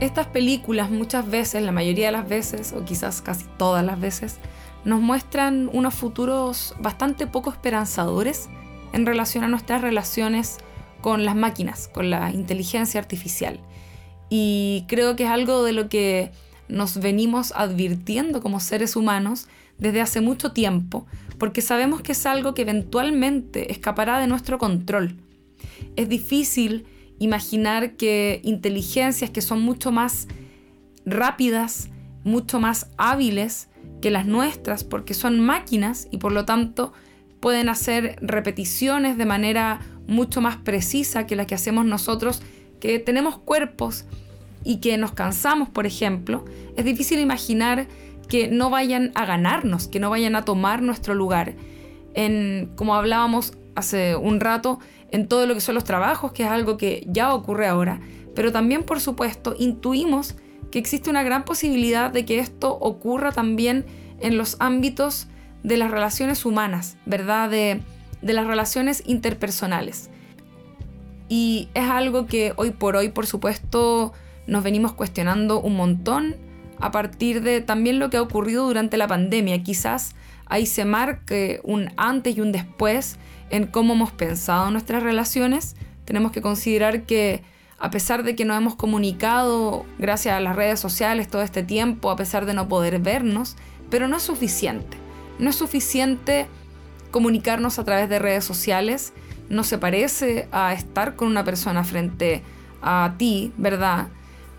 Estas 0.00 0.28
películas 0.28 0.90
muchas 0.90 1.28
veces, 1.28 1.60
la 1.62 1.72
mayoría 1.72 2.06
de 2.06 2.12
las 2.12 2.28
veces, 2.28 2.72
o 2.72 2.84
quizás 2.84 3.20
casi 3.20 3.46
todas 3.56 3.84
las 3.84 4.00
veces, 4.00 4.36
nos 4.84 5.00
muestran 5.00 5.68
unos 5.72 5.92
futuros 5.94 6.76
bastante 6.78 7.26
poco 7.26 7.50
esperanzadores 7.50 8.48
en 8.92 9.06
relación 9.06 9.42
a 9.42 9.48
nuestras 9.48 9.82
relaciones 9.82 10.58
con 11.00 11.24
las 11.24 11.34
máquinas, 11.34 11.88
con 11.88 12.10
la 12.10 12.30
inteligencia 12.30 13.00
artificial. 13.00 13.58
Y 14.30 14.84
creo 14.86 15.16
que 15.16 15.24
es 15.24 15.30
algo 15.30 15.64
de 15.64 15.72
lo 15.72 15.88
que 15.88 16.30
nos 16.68 16.98
venimos 17.00 17.52
advirtiendo 17.56 18.40
como 18.40 18.60
seres 18.60 18.94
humanos 18.94 19.48
desde 19.78 20.00
hace 20.00 20.20
mucho 20.20 20.52
tiempo, 20.52 21.06
porque 21.38 21.60
sabemos 21.60 22.02
que 22.02 22.12
es 22.12 22.24
algo 22.24 22.54
que 22.54 22.62
eventualmente 22.62 23.72
escapará 23.72 24.20
de 24.20 24.28
nuestro 24.28 24.58
control. 24.58 25.16
Es 25.96 26.08
difícil 26.08 26.86
imaginar 27.18 27.92
que 27.96 28.40
inteligencias 28.44 29.30
que 29.30 29.42
son 29.42 29.60
mucho 29.60 29.90
más 29.90 30.28
rápidas, 31.04 31.88
mucho 32.24 32.60
más 32.60 32.90
hábiles 32.96 33.68
que 34.00 34.10
las 34.10 34.26
nuestras, 34.26 34.84
porque 34.84 35.14
son 35.14 35.40
máquinas 35.40 36.08
y 36.10 36.18
por 36.18 36.32
lo 36.32 36.44
tanto 36.44 36.92
pueden 37.40 37.68
hacer 37.68 38.16
repeticiones 38.20 39.16
de 39.16 39.26
manera 39.26 39.80
mucho 40.06 40.40
más 40.40 40.56
precisa 40.56 41.26
que 41.26 41.36
la 41.36 41.46
que 41.46 41.54
hacemos 41.54 41.84
nosotros, 41.84 42.42
que 42.80 42.98
tenemos 42.98 43.38
cuerpos 43.38 44.06
y 44.64 44.76
que 44.76 44.96
nos 44.98 45.12
cansamos, 45.12 45.68
por 45.68 45.86
ejemplo, 45.86 46.44
es 46.76 46.84
difícil 46.84 47.20
imaginar 47.20 47.86
que 48.28 48.48
no 48.48 48.70
vayan 48.70 49.12
a 49.14 49.24
ganarnos, 49.24 49.88
que 49.88 50.00
no 50.00 50.10
vayan 50.10 50.36
a 50.36 50.44
tomar 50.44 50.82
nuestro 50.82 51.14
lugar. 51.14 51.54
En, 52.14 52.70
como 52.76 52.94
hablábamos 52.94 53.54
hace 53.74 54.16
un 54.16 54.40
rato, 54.40 54.80
en 55.10 55.28
todo 55.28 55.46
lo 55.46 55.54
que 55.54 55.60
son 55.60 55.74
los 55.74 55.84
trabajos, 55.84 56.32
que 56.32 56.44
es 56.44 56.48
algo 56.48 56.76
que 56.76 57.06
ya 57.08 57.34
ocurre 57.34 57.66
ahora, 57.66 58.00
pero 58.34 58.52
también, 58.52 58.84
por 58.84 59.00
supuesto, 59.00 59.54
intuimos 59.58 60.36
que 60.70 60.78
existe 60.78 61.10
una 61.10 61.22
gran 61.22 61.44
posibilidad 61.44 62.10
de 62.10 62.24
que 62.24 62.38
esto 62.38 62.72
ocurra 62.72 63.32
también 63.32 63.86
en 64.20 64.36
los 64.36 64.56
ámbitos 64.60 65.28
de 65.62 65.76
las 65.76 65.90
relaciones 65.90 66.44
humanas, 66.44 66.96
¿verdad? 67.06 67.50
De, 67.50 67.80
de 68.22 68.32
las 68.32 68.46
relaciones 68.46 69.02
interpersonales. 69.06 70.10
Y 71.28 71.68
es 71.74 71.88
algo 71.88 72.26
que 72.26 72.52
hoy 72.56 72.70
por 72.70 72.96
hoy, 72.96 73.10
por 73.10 73.26
supuesto, 73.26 74.12
nos 74.46 74.62
venimos 74.62 74.92
cuestionando 74.92 75.60
un 75.60 75.76
montón 75.76 76.36
a 76.80 76.90
partir 76.90 77.42
de 77.42 77.60
también 77.60 77.98
lo 77.98 78.08
que 78.08 78.16
ha 78.16 78.22
ocurrido 78.22 78.66
durante 78.66 78.96
la 78.96 79.06
pandemia. 79.06 79.62
Quizás 79.62 80.14
ahí 80.46 80.66
se 80.66 80.84
marque 80.84 81.60
un 81.64 81.90
antes 81.96 82.36
y 82.36 82.40
un 82.40 82.52
después 82.52 83.18
en 83.50 83.66
cómo 83.66 83.94
hemos 83.94 84.12
pensado 84.12 84.70
nuestras 84.70 85.02
relaciones, 85.02 85.76
tenemos 86.04 86.32
que 86.32 86.42
considerar 86.42 87.02
que 87.02 87.42
a 87.78 87.90
pesar 87.90 88.24
de 88.24 88.34
que 88.34 88.44
nos 88.44 88.56
hemos 88.56 88.74
comunicado 88.74 89.86
gracias 89.98 90.34
a 90.34 90.40
las 90.40 90.56
redes 90.56 90.80
sociales 90.80 91.28
todo 91.28 91.42
este 91.42 91.62
tiempo, 91.62 92.10
a 92.10 92.16
pesar 92.16 92.44
de 92.44 92.54
no 92.54 92.68
poder 92.68 92.98
vernos, 92.98 93.56
pero 93.90 94.08
no 94.08 94.16
es 94.16 94.22
suficiente. 94.22 94.96
No 95.38 95.50
es 95.50 95.56
suficiente 95.56 96.46
comunicarnos 97.10 97.78
a 97.78 97.84
través 97.84 98.08
de 98.08 98.18
redes 98.18 98.44
sociales, 98.44 99.12
no 99.48 99.64
se 99.64 99.78
parece 99.78 100.48
a 100.50 100.72
estar 100.72 101.14
con 101.14 101.28
una 101.28 101.44
persona 101.44 101.84
frente 101.84 102.42
a 102.82 103.14
ti, 103.16 103.52
¿verdad? 103.56 104.08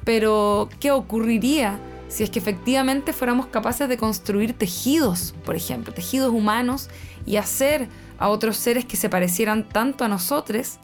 Pero, 0.04 0.70
¿qué 0.80 0.92
ocurriría 0.92 1.80
si 2.08 2.24
es 2.24 2.32
que 2.32 2.40
efectivamente 2.40 3.14
fuéramos 3.14 3.48
capaces 3.48 3.88
de 3.88 3.98
construir 3.98 4.54
tejidos, 4.54 5.36
por 5.46 5.56
ejemplo, 5.56 5.94
tejidos 5.94 6.34
humanos 6.34 6.90
y 7.26 7.36
hacer 7.36 7.88
a 8.20 8.30
otros 8.30 8.58
seres 8.58 8.86
que 8.86 8.98
se 8.98 9.10
parecieran 9.10 9.68
tanto 9.68 10.04
a 10.04 10.08
nosotros 10.08 10.80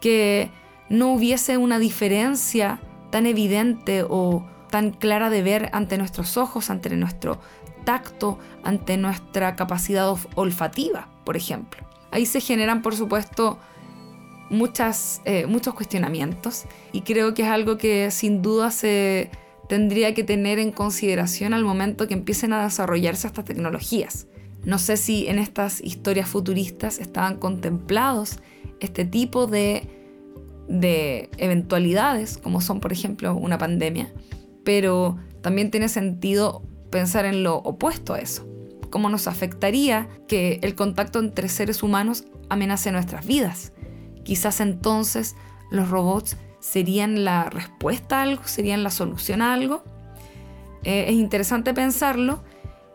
que 0.00 0.50
no 0.88 1.12
hubiese 1.12 1.56
una 1.56 1.78
diferencia 1.78 2.80
tan 3.10 3.26
evidente 3.26 4.04
o 4.08 4.44
tan 4.70 4.90
clara 4.90 5.30
de 5.30 5.42
ver 5.42 5.68
ante 5.72 5.98
nuestros 5.98 6.36
ojos, 6.36 6.70
ante 6.70 6.94
nuestro 6.96 7.40
tacto, 7.84 8.38
ante 8.62 8.96
nuestra 8.96 9.56
capacidad 9.56 10.12
olfativa, 10.34 11.08
por 11.24 11.36
ejemplo. 11.36 11.86
Ahí 12.10 12.26
se 12.26 12.40
generan, 12.40 12.82
por 12.82 12.96
supuesto, 12.96 13.58
eh, 15.24 15.46
muchos 15.46 15.74
cuestionamientos 15.74 16.64
y 16.92 17.02
creo 17.02 17.34
que 17.34 17.42
es 17.42 17.48
algo 17.48 17.78
que 17.78 18.10
sin 18.10 18.42
duda 18.42 18.70
se 18.72 19.30
tendría 19.68 20.12
que 20.12 20.24
tener 20.24 20.58
en 20.58 20.72
consideración 20.72 21.54
al 21.54 21.64
momento 21.64 22.08
que 22.08 22.14
empiecen 22.14 22.52
a 22.52 22.64
desarrollarse 22.64 23.28
estas 23.28 23.44
tecnologías. 23.44 24.26
No 24.64 24.78
sé 24.78 24.96
si 24.96 25.26
en 25.28 25.38
estas 25.38 25.80
historias 25.80 26.28
futuristas 26.28 26.98
estaban 26.98 27.38
contemplados 27.38 28.38
este 28.80 29.04
tipo 29.04 29.46
de, 29.46 29.88
de 30.68 31.30
eventualidades, 31.38 32.38
como 32.38 32.60
son 32.60 32.80
por 32.80 32.92
ejemplo 32.92 33.34
una 33.34 33.58
pandemia, 33.58 34.12
pero 34.64 35.16
también 35.40 35.70
tiene 35.70 35.88
sentido 35.88 36.62
pensar 36.90 37.24
en 37.24 37.42
lo 37.42 37.56
opuesto 37.56 38.14
a 38.14 38.18
eso. 38.18 38.46
¿Cómo 38.90 39.08
nos 39.08 39.28
afectaría 39.28 40.08
que 40.26 40.58
el 40.62 40.74
contacto 40.74 41.20
entre 41.20 41.48
seres 41.48 41.82
humanos 41.82 42.24
amenace 42.48 42.92
nuestras 42.92 43.26
vidas? 43.26 43.72
Quizás 44.24 44.60
entonces 44.60 45.36
los 45.70 45.88
robots 45.88 46.36
serían 46.58 47.24
la 47.24 47.44
respuesta 47.44 48.18
a 48.18 48.22
algo, 48.22 48.42
serían 48.44 48.82
la 48.82 48.90
solución 48.90 49.42
a 49.42 49.54
algo. 49.54 49.82
Eh, 50.82 51.06
es 51.08 51.14
interesante 51.14 51.72
pensarlo 51.72 52.42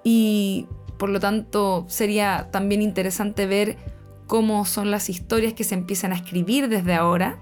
y 0.03 0.67
por 0.97 1.09
lo 1.09 1.19
tanto 1.19 1.85
sería 1.87 2.49
también 2.51 2.81
interesante 2.81 3.45
ver 3.45 3.77
cómo 4.27 4.65
son 4.65 4.91
las 4.91 5.09
historias 5.09 5.53
que 5.53 5.63
se 5.63 5.75
empiezan 5.75 6.11
a 6.11 6.15
escribir 6.15 6.69
desde 6.69 6.93
ahora 6.95 7.37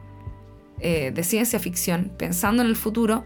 eh, 0.80 1.12
de 1.12 1.24
ciencia 1.24 1.60
ficción, 1.60 2.12
pensando 2.18 2.62
en 2.62 2.68
el 2.68 2.76
futuro, 2.76 3.26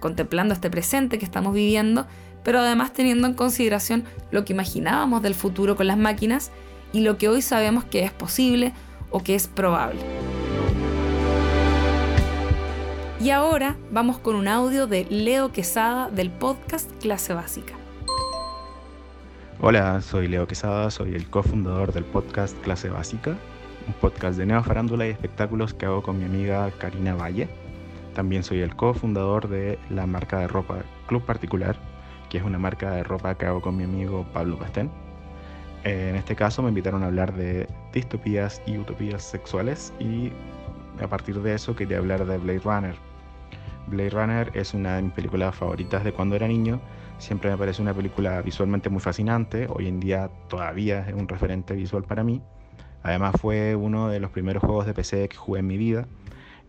contemplando 0.00 0.54
este 0.54 0.70
presente 0.70 1.18
que 1.18 1.24
estamos 1.24 1.54
viviendo, 1.54 2.06
pero 2.42 2.60
además 2.60 2.92
teniendo 2.92 3.26
en 3.26 3.34
consideración 3.34 4.04
lo 4.30 4.44
que 4.44 4.52
imaginábamos 4.52 5.22
del 5.22 5.34
futuro 5.34 5.76
con 5.76 5.86
las 5.86 5.98
máquinas 5.98 6.50
y 6.92 7.00
lo 7.00 7.18
que 7.18 7.28
hoy 7.28 7.42
sabemos 7.42 7.84
que 7.84 8.04
es 8.04 8.12
posible 8.12 8.72
o 9.10 9.22
que 9.22 9.34
es 9.34 9.46
probable. 9.46 10.00
Y 13.20 13.30
ahora 13.30 13.76
vamos 13.90 14.18
con 14.18 14.36
un 14.36 14.46
audio 14.46 14.86
de 14.86 15.06
Leo 15.10 15.50
Quesada 15.50 16.10
del 16.10 16.30
podcast 16.30 16.90
Clase 17.00 17.34
Básica. 17.34 17.74
Hola, 19.62 20.02
soy 20.02 20.28
Leo 20.28 20.46
Quesada, 20.46 20.90
soy 20.90 21.14
el 21.14 21.30
cofundador 21.30 21.90
del 21.94 22.04
podcast 22.04 22.54
Clase 22.60 22.90
Básica, 22.90 23.38
un 23.88 23.94
podcast 23.94 24.36
de 24.36 24.44
neofarándula 24.44 25.06
y 25.06 25.10
espectáculos 25.10 25.72
que 25.72 25.86
hago 25.86 26.02
con 26.02 26.18
mi 26.18 26.26
amiga 26.26 26.70
Karina 26.72 27.14
Valle. 27.14 27.48
También 28.14 28.42
soy 28.42 28.60
el 28.60 28.76
cofundador 28.76 29.48
de 29.48 29.78
la 29.88 30.06
marca 30.06 30.40
de 30.40 30.46
ropa 30.46 30.84
Club 31.06 31.24
Particular, 31.24 31.74
que 32.28 32.36
es 32.36 32.44
una 32.44 32.58
marca 32.58 32.90
de 32.90 33.02
ropa 33.02 33.34
que 33.34 33.46
hago 33.46 33.62
con 33.62 33.78
mi 33.78 33.84
amigo 33.84 34.26
Pablo 34.34 34.58
Pastén. 34.58 34.90
Eh, 35.84 36.08
en 36.10 36.16
este 36.16 36.36
caso 36.36 36.62
me 36.62 36.68
invitaron 36.68 37.02
a 37.02 37.06
hablar 37.06 37.34
de 37.34 37.66
distopías 37.94 38.60
y 38.66 38.76
utopías 38.76 39.22
sexuales 39.22 39.90
y 39.98 40.32
a 41.02 41.08
partir 41.08 41.40
de 41.40 41.54
eso 41.54 41.74
quería 41.74 41.96
hablar 41.96 42.26
de 42.26 42.36
Blade 42.36 42.60
Runner. 42.62 42.94
Blade 43.86 44.10
Runner 44.10 44.50
es 44.52 44.74
una 44.74 44.96
de 44.96 45.02
mis 45.02 45.12
películas 45.12 45.54
favoritas 45.54 46.04
de 46.04 46.12
cuando 46.12 46.36
era 46.36 46.46
niño. 46.46 46.78
Siempre 47.18 47.50
me 47.50 47.56
parece 47.56 47.82
una 47.82 47.94
película 47.94 48.42
visualmente 48.42 48.90
muy 48.90 49.00
fascinante. 49.00 49.66
Hoy 49.70 49.88
en 49.88 50.00
día 50.00 50.30
todavía 50.48 51.08
es 51.08 51.14
un 51.14 51.28
referente 51.28 51.74
visual 51.74 52.04
para 52.04 52.22
mí. 52.22 52.42
Además 53.02 53.34
fue 53.40 53.74
uno 53.74 54.08
de 54.08 54.20
los 54.20 54.30
primeros 54.30 54.62
juegos 54.62 54.86
de 54.86 54.92
PC 54.92 55.28
que 55.28 55.36
jugué 55.36 55.60
en 55.60 55.66
mi 55.66 55.76
vida. 55.76 56.06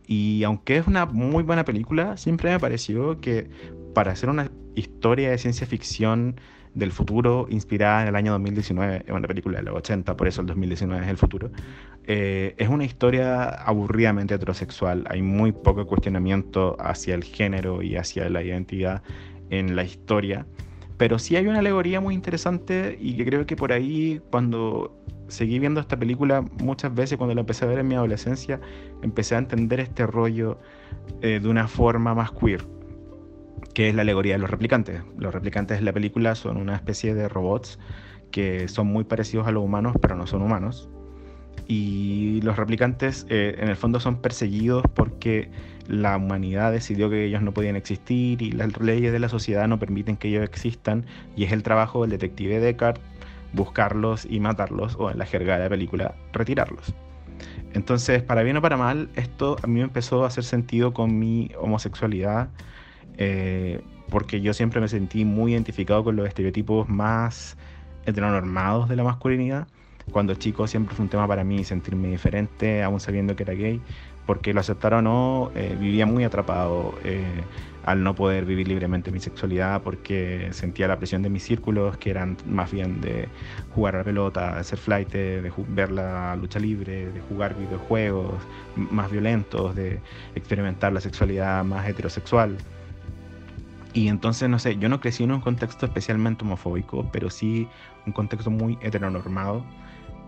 Y 0.06 0.44
aunque 0.44 0.78
es 0.78 0.88
una 0.88 1.06
muy 1.06 1.44
buena 1.44 1.66
película, 1.66 2.16
siempre 2.16 2.52
me 2.52 2.60
pareció 2.60 3.20
que 3.20 3.50
para 3.94 4.14
hacer 4.14 4.30
una 4.30 4.50
historia 4.76 5.32
de 5.32 5.38
ciencia 5.38 5.68
ficción 5.68 6.40
del 6.74 6.92
futuro 6.92 7.48
inspirada 7.50 8.04
en 8.04 8.10
el 8.10 8.16
año 8.16 8.32
2019, 8.34 9.04
es 9.08 9.12
una 9.12 9.28
película 9.28 9.58
de 9.58 9.64
los 9.64 9.76
80, 9.76 10.16
por 10.16 10.28
eso 10.28 10.42
el 10.42 10.48
2019 10.48 11.04
es 11.04 11.10
el 11.10 11.18
futuro. 11.18 11.52
Eh, 12.06 12.54
es 12.58 12.70
una 12.70 12.86
historia 12.86 13.46
aburridamente 13.50 14.36
heterosexual, 14.36 15.06
hay 15.10 15.22
muy 15.22 15.52
poco 15.52 15.88
cuestionamiento 15.88 16.78
hacia 16.80 17.16
el 17.16 17.24
género 17.24 17.82
y 17.82 17.96
hacia 17.96 18.30
la 18.30 18.44
identidad 18.44 19.02
en 19.50 19.76
la 19.76 19.84
historia, 19.84 20.46
pero 20.98 21.20
sí 21.20 21.36
hay 21.36 21.48
una 21.48 21.60
alegoría 21.60 22.02
muy 22.02 22.14
interesante 22.14 22.98
y 23.00 23.16
que 23.16 23.26
creo 23.26 23.46
que 23.46 23.56
por 23.56 23.72
ahí 23.72 24.22
cuando 24.32 24.98
seguí 25.28 25.60
viendo 25.60 25.80
esta 25.80 25.98
película 25.98 26.42
muchas 26.62 26.94
veces 26.94 27.18
cuando 27.18 27.36
la 27.36 27.42
empecé 27.42 27.66
a 27.66 27.68
ver 27.68 27.80
en 27.80 27.88
mi 27.88 27.96
adolescencia, 27.96 28.60
empecé 29.02 29.36
a 29.36 29.40
entender 29.40 29.80
este 29.80 30.08
rollo 30.08 30.60
eh, 31.22 31.40
de 31.42 31.48
una 31.50 31.68
forma 31.68 32.16
más 32.16 32.32
queer 32.32 32.66
que 33.74 33.90
es 33.90 33.96
la 33.96 34.02
alegoría 34.02 34.34
de 34.34 34.40
los 34.40 34.50
replicantes. 34.50 35.04
Los 35.18 35.34
replicantes 35.34 35.78
de 35.78 35.84
la 35.84 35.94
película 35.94 36.34
son 36.34 36.58
una 36.58 36.76
especie 36.76 37.14
de 37.14 37.28
robots 37.28 37.78
que 38.32 38.68
son 38.68 38.88
muy 38.88 39.04
parecidos 39.04 39.48
a 39.48 39.52
los 39.52 39.64
humanos, 39.64 39.96
pero 40.02 40.16
no 40.16 40.26
son 40.28 40.42
humanos. 40.42 40.90
Y 41.68 42.42
los 42.42 42.56
replicantes 42.58 43.26
eh, 43.30 43.56
en 43.60 43.70
el 43.70 43.76
fondo 43.76 44.00
son 44.00 44.22
perseguidos 44.22 44.84
porque 44.96 45.52
la 45.88 46.18
humanidad 46.18 46.72
decidió 46.72 47.10
que 47.10 47.26
ellos 47.26 47.42
no 47.42 47.54
podían 47.54 47.76
existir 47.76 48.42
y 48.42 48.52
las 48.52 48.80
leyes 48.80 49.12
de 49.12 49.20
la 49.20 49.30
sociedad 49.30 49.68
no 49.68 49.80
permiten 49.80 50.18
que 50.18 50.28
ellos 50.28 50.44
existan 50.44 51.06
y 51.36 51.46
es 51.46 51.52
el 51.52 51.64
trabajo 51.64 52.02
del 52.02 52.12
detective 52.12 52.60
Deckard 52.60 53.00
buscarlos 53.54 54.28
y 54.30 54.40
matarlos 54.40 54.96
o 55.00 55.10
en 55.10 55.18
la 55.18 55.26
jerga 55.26 55.58
de 55.58 55.64
la 55.64 55.70
película 55.70 56.16
retirarlos. 56.34 56.94
Entonces, 57.74 58.24
para 58.24 58.44
bien 58.44 58.58
o 58.58 58.62
para 58.62 58.78
mal, 58.78 59.10
esto 59.16 59.58
a 59.62 59.68
mí 59.68 59.76
me 59.76 59.82
empezó 59.82 60.24
a 60.24 60.28
hacer 60.28 60.44
sentido 60.44 60.94
con 60.94 61.18
mi 61.18 61.52
homosexualidad 61.60 62.50
eh, 63.18 63.82
porque 64.10 64.42
yo 64.42 64.54
siempre 64.54 64.80
me 64.80 64.88
sentí 64.88 65.26
muy 65.26 65.54
identificado 65.54 66.04
con 66.04 66.16
los 66.16 66.28
estereotipos 66.28 66.88
más 66.88 67.58
heteronormados 68.06 68.90
de 68.90 68.96
la 68.96 69.04
masculinidad. 69.04 69.68
Cuando 70.12 70.36
chico 70.36 70.68
siempre 70.68 70.96
fue 70.96 71.04
un 71.04 71.10
tema 71.10 71.28
para 71.28 71.44
mí 71.44 71.66
sentirme 71.66 72.08
diferente, 72.08 72.82
aún 72.82 73.02
sabiendo 73.02 73.36
que 73.36 73.44
era 73.44 73.54
gay, 73.54 73.82
porque 74.28 74.54
lo 74.54 74.60
aceptara 74.60 75.00
o 75.00 75.02
no, 75.02 75.52
eh, 75.56 75.76
vivía 75.80 76.06
muy 76.06 76.24
atrapado 76.26 76.94
eh, 77.04 77.44
al 77.86 78.04
no 78.04 78.14
poder 78.14 78.44
vivir 78.44 78.68
libremente 78.68 79.10
mi 79.10 79.22
sexualidad, 79.22 79.82
porque 79.82 80.50
sentía 80.52 80.90
la 80.90 80.98
presión 80.98 81.24
de 81.24 81.30
mis 81.30 81.44
círculos, 81.44 81.98
que 81.98 82.10
eran 82.10 82.36
más 82.46 82.70
bien 82.72 83.00
de 83.00 83.30
jugar 83.74 83.96
a 83.96 84.00
la 84.00 84.04
pelota, 84.04 84.60
hacer 84.60 84.78
flight, 84.78 85.10
de 85.10 85.52
ver 85.70 85.92
la 85.92 86.36
lucha 86.36 86.60
libre, 86.60 87.10
de 87.10 87.22
jugar 87.22 87.56
videojuegos 87.58 88.36
más 88.76 89.10
violentos, 89.10 89.74
de 89.74 90.02
experimentar 90.36 90.92
la 90.92 91.00
sexualidad 91.00 91.64
más 91.64 91.88
heterosexual. 91.88 92.58
Y 93.94 94.10
entonces, 94.10 94.50
no 94.50 94.60
sé, 94.60 94.78
yo 94.78 94.90
no 94.90 95.00
crecí 95.00 95.24
en 95.24 95.32
un 95.32 95.40
contexto 95.40 95.86
especialmente 95.86 96.44
homofóbico, 96.44 97.10
pero 97.14 97.30
sí 97.30 97.70
un 98.06 98.12
contexto 98.12 98.52
muy 98.52 98.78
heteronormado. 98.82 99.64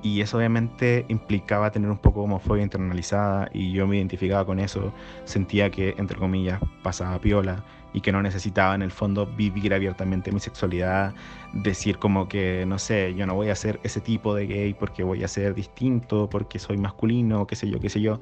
Y 0.01 0.21
eso 0.21 0.37
obviamente 0.37 1.05
implicaba 1.09 1.71
tener 1.71 1.89
un 1.89 1.97
poco 1.97 2.23
homofobia 2.23 2.63
internalizada 2.63 3.49
y 3.53 3.73
yo 3.73 3.85
me 3.85 3.97
identificaba 3.97 4.45
con 4.45 4.59
eso. 4.59 4.93
Sentía 5.25 5.69
que, 5.69 5.93
entre 5.97 6.17
comillas, 6.17 6.61
pasaba 6.83 7.19
piola 7.19 7.65
y 7.93 8.01
que 8.01 8.11
no 8.11 8.21
necesitaba 8.21 8.75
en 8.75 8.81
el 8.81 8.91
fondo 8.91 9.25
vivir 9.25 9.73
abiertamente 9.73 10.31
mi 10.31 10.39
sexualidad, 10.39 11.13
decir 11.53 11.97
como 11.97 12.29
que, 12.29 12.65
no 12.65 12.77
sé, 12.77 13.13
yo 13.15 13.25
no 13.25 13.35
voy 13.35 13.49
a 13.49 13.55
ser 13.55 13.79
ese 13.83 13.99
tipo 13.99 14.35
de 14.35 14.47
gay 14.47 14.73
porque 14.73 15.03
voy 15.03 15.23
a 15.23 15.27
ser 15.27 15.53
distinto, 15.53 16.29
porque 16.29 16.59
soy 16.59 16.77
masculino, 16.77 17.45
qué 17.47 17.55
sé 17.55 17.69
yo, 17.69 17.79
qué 17.79 17.89
sé 17.89 17.99
yo. 18.01 18.19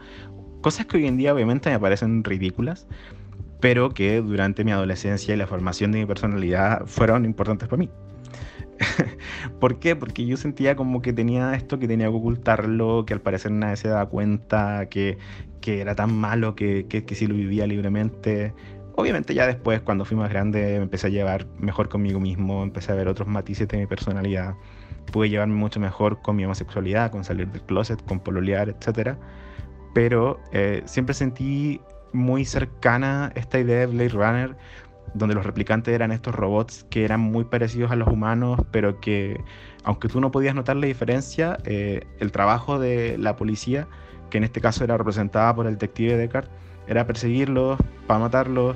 Cosas 0.61 0.85
que 0.85 0.97
hoy 0.97 1.07
en 1.07 1.17
día 1.17 1.33
obviamente 1.33 1.69
me 1.69 1.79
parecen 1.79 2.23
ridículas, 2.23 2.87
pero 3.59 3.89
que 3.91 4.21
durante 4.21 4.63
mi 4.63 4.71
adolescencia 4.71 5.33
y 5.33 5.37
la 5.37 5.47
formación 5.47 5.91
de 5.91 5.99
mi 5.99 6.05
personalidad 6.05 6.85
fueron 6.85 7.25
importantes 7.25 7.67
para 7.67 7.79
mí. 7.79 7.89
¿Por 9.59 9.79
qué? 9.79 9.95
Porque 9.95 10.25
yo 10.25 10.37
sentía 10.37 10.75
como 10.75 11.01
que 11.01 11.13
tenía 11.13 11.53
esto, 11.53 11.79
que 11.79 11.87
tenía 11.87 12.07
que 12.07 12.15
ocultarlo, 12.15 13.05
que 13.05 13.13
al 13.13 13.21
parecer 13.21 13.51
nadie 13.51 13.77
se 13.77 13.89
daba 13.89 14.07
cuenta, 14.07 14.87
que, 14.89 15.17
que 15.61 15.81
era 15.81 15.95
tan 15.95 16.15
malo 16.15 16.55
que, 16.55 16.85
que, 16.87 17.05
que, 17.05 17.15
si 17.15 17.27
lo 17.27 17.35
vivía 17.35 17.67
libremente. 17.67 18.53
Obviamente 18.95 19.33
ya 19.33 19.45
después, 19.45 19.81
cuando 19.81 20.05
fui 20.05 20.17
más 20.17 20.29
grande, 20.29 20.61
me 20.77 20.83
empecé 20.83 21.07
a 21.07 21.09
llevar 21.09 21.47
mejor 21.59 21.89
conmigo 21.89 22.19
mismo, 22.19 22.63
empecé 22.63 22.91
a 22.91 22.95
ver 22.95 23.07
otros 23.07 23.27
matices 23.27 23.67
de 23.67 23.77
mi 23.77 23.85
personalidad, 23.85 24.55
pude 25.11 25.29
llevarme 25.29 25.55
mucho 25.55 25.79
mejor 25.79 26.21
con 26.21 26.35
mi 26.35 26.45
homosexualidad, 26.45 27.11
con 27.11 27.23
salir 27.23 27.47
del 27.47 27.61
closet, 27.61 28.03
con 28.05 28.19
pololear, 28.19 28.69
etc. 28.69 29.15
Pero 29.93 30.39
eh, 30.51 30.81
siempre 30.85 31.13
sentí 31.13 31.79
muy 32.13 32.45
cercana 32.45 33.31
esta 33.35 33.59
idea 33.59 33.79
de 33.81 33.85
Blade 33.87 34.09
Runner, 34.09 34.57
donde 35.13 35.35
los 35.35 35.45
replicantes 35.45 35.93
eran 35.93 36.11
estos 36.11 36.35
robots 36.35 36.85
que 36.89 37.05
eran 37.05 37.19
muy 37.19 37.45
parecidos 37.45 37.91
a 37.91 37.95
los 37.95 38.07
humanos, 38.07 38.59
pero 38.71 38.99
que, 38.99 39.41
aunque 39.83 40.07
tú 40.07 40.21
no 40.21 40.31
podías 40.31 40.55
notar 40.55 40.75
la 40.75 40.87
diferencia, 40.87 41.57
eh, 41.65 42.01
el 42.19 42.31
trabajo 42.31 42.79
de 42.79 43.17
la 43.17 43.35
policía, 43.35 43.87
que 44.29 44.37
en 44.37 44.43
este 44.43 44.61
caso 44.61 44.83
era 44.83 44.97
representada 44.97 45.55
por 45.55 45.67
el 45.67 45.73
detective 45.73 46.17
Deckard, 46.17 46.47
era 46.87 47.05
perseguirlos, 47.05 47.79
para 48.05 48.19
matarlos, 48.19 48.75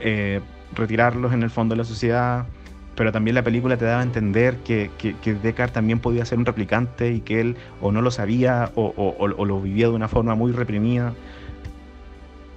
eh, 0.00 0.40
retirarlos 0.74 1.32
en 1.32 1.42
el 1.42 1.50
fondo 1.50 1.74
de 1.74 1.78
la 1.78 1.84
sociedad, 1.84 2.46
pero 2.96 3.10
también 3.10 3.34
la 3.34 3.42
película 3.42 3.76
te 3.76 3.84
daba 3.84 4.00
a 4.00 4.04
entender 4.04 4.56
que, 4.58 4.90
que, 4.98 5.34
Deckard 5.34 5.72
también 5.72 5.98
podía 5.98 6.24
ser 6.24 6.38
un 6.38 6.46
replicante 6.46 7.12
y 7.12 7.20
que 7.20 7.40
él 7.40 7.56
o 7.80 7.90
no 7.90 8.00
lo 8.02 8.10
sabía 8.10 8.70
o, 8.76 8.92
o 8.96 9.44
lo 9.44 9.60
vivía 9.60 9.88
de 9.88 9.94
una 9.94 10.08
forma 10.08 10.34
muy 10.34 10.52
reprimida. 10.52 11.12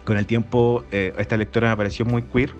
Con 0.07 0.17
el 0.17 0.25
tiempo 0.25 0.85
eh, 0.91 1.13
esta 1.17 1.35
lectora 1.35 1.69
me 1.69 1.75
pareció 1.75 2.05
muy 2.05 2.21
queer 2.21 2.51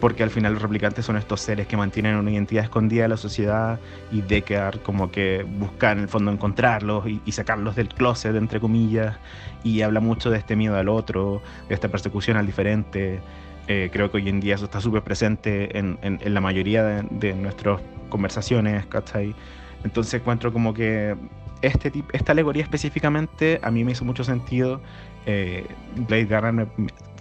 porque 0.00 0.22
al 0.22 0.30
final 0.30 0.52
los 0.52 0.62
replicantes 0.62 1.04
son 1.04 1.16
estos 1.16 1.40
seres 1.40 1.66
que 1.66 1.76
mantienen 1.76 2.16
una 2.16 2.30
identidad 2.30 2.64
escondida 2.64 3.02
de 3.02 3.08
la 3.08 3.16
sociedad 3.16 3.80
y 4.12 4.20
Deckard 4.22 4.80
como 4.82 5.10
que 5.10 5.44
busca 5.58 5.92
en 5.92 6.00
el 6.00 6.08
fondo 6.08 6.30
encontrarlos 6.30 7.06
y, 7.06 7.32
sacarlos 7.32 7.76
del 7.76 7.88
closet, 7.88 8.34
entre 8.36 8.60
comillas, 8.60 9.16
y 9.64 9.82
habla 9.82 10.00
mucho 10.00 10.30
de 10.30 10.38
este 10.38 10.56
miedo 10.56 10.76
al 10.76 10.88
otro, 10.88 11.42
de 11.68 11.74
esta 11.74 11.88
persecución 11.88 12.36
al 12.36 12.46
diferente. 12.46 13.20
Eh, 13.68 13.90
creo 13.92 14.10
que 14.10 14.18
hoy 14.18 14.28
en 14.28 14.40
día 14.40 14.54
eso 14.54 14.66
está 14.66 14.80
súper 14.80 15.02
presente 15.02 15.76
en, 15.76 15.98
en, 16.02 16.34
la 16.34 16.40
mayoría 16.40 16.84
de, 16.84 17.02
de 17.10 17.34
nuestras 17.34 17.80
conversaciones, 18.08 18.86
¿cachai? 18.86 19.34
Entonces 19.82 20.14
encuentro 20.14 20.52
como 20.52 20.72
que 20.72 21.16
este 21.62 21.90
tipo, 21.90 22.08
esta 22.12 22.32
alegoría 22.32 22.62
específicamente 22.62 23.60
a 23.62 23.70
mí 23.70 23.84
me 23.84 23.92
hizo 23.92 24.04
mucho 24.04 24.24
sentido. 24.24 24.80
Eh, 25.26 25.66
Blade 25.96 26.40
Runner 26.40 26.68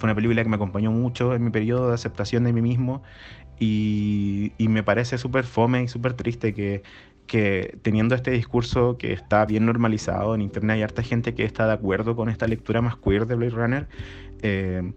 una 0.05 0.15
película 0.15 0.43
que 0.43 0.49
me 0.49 0.55
acompañó 0.55 0.91
mucho 0.91 1.35
en 1.35 1.43
mi 1.43 1.51
periodo 1.51 1.89
de 1.89 1.95
aceptación 1.95 2.43
de 2.45 2.53
mí 2.53 2.61
mismo 2.61 3.03
y, 3.59 4.53
y 4.57 4.67
me 4.67 4.83
parece 4.83 5.17
súper 5.17 5.45
fome 5.45 5.83
y 5.83 5.87
súper 5.87 6.13
triste 6.13 6.53
que, 6.53 6.83
que 7.27 7.77
teniendo 7.81 8.15
este 8.15 8.31
discurso 8.31 8.97
que 8.97 9.13
está 9.13 9.45
bien 9.45 9.65
normalizado 9.65 10.35
en 10.35 10.41
internet 10.41 10.75
hay 10.75 10.83
harta 10.83 11.03
gente 11.03 11.33
que 11.35 11.43
está 11.43 11.67
de 11.67 11.73
acuerdo 11.73 12.15
con 12.15 12.29
esta 12.29 12.47
lectura 12.47 12.81
más 12.81 12.97
queer 12.97 13.25
de 13.27 13.35
Blade 13.35 13.51
Runner. 13.51 13.87
Eh, 14.41 14.93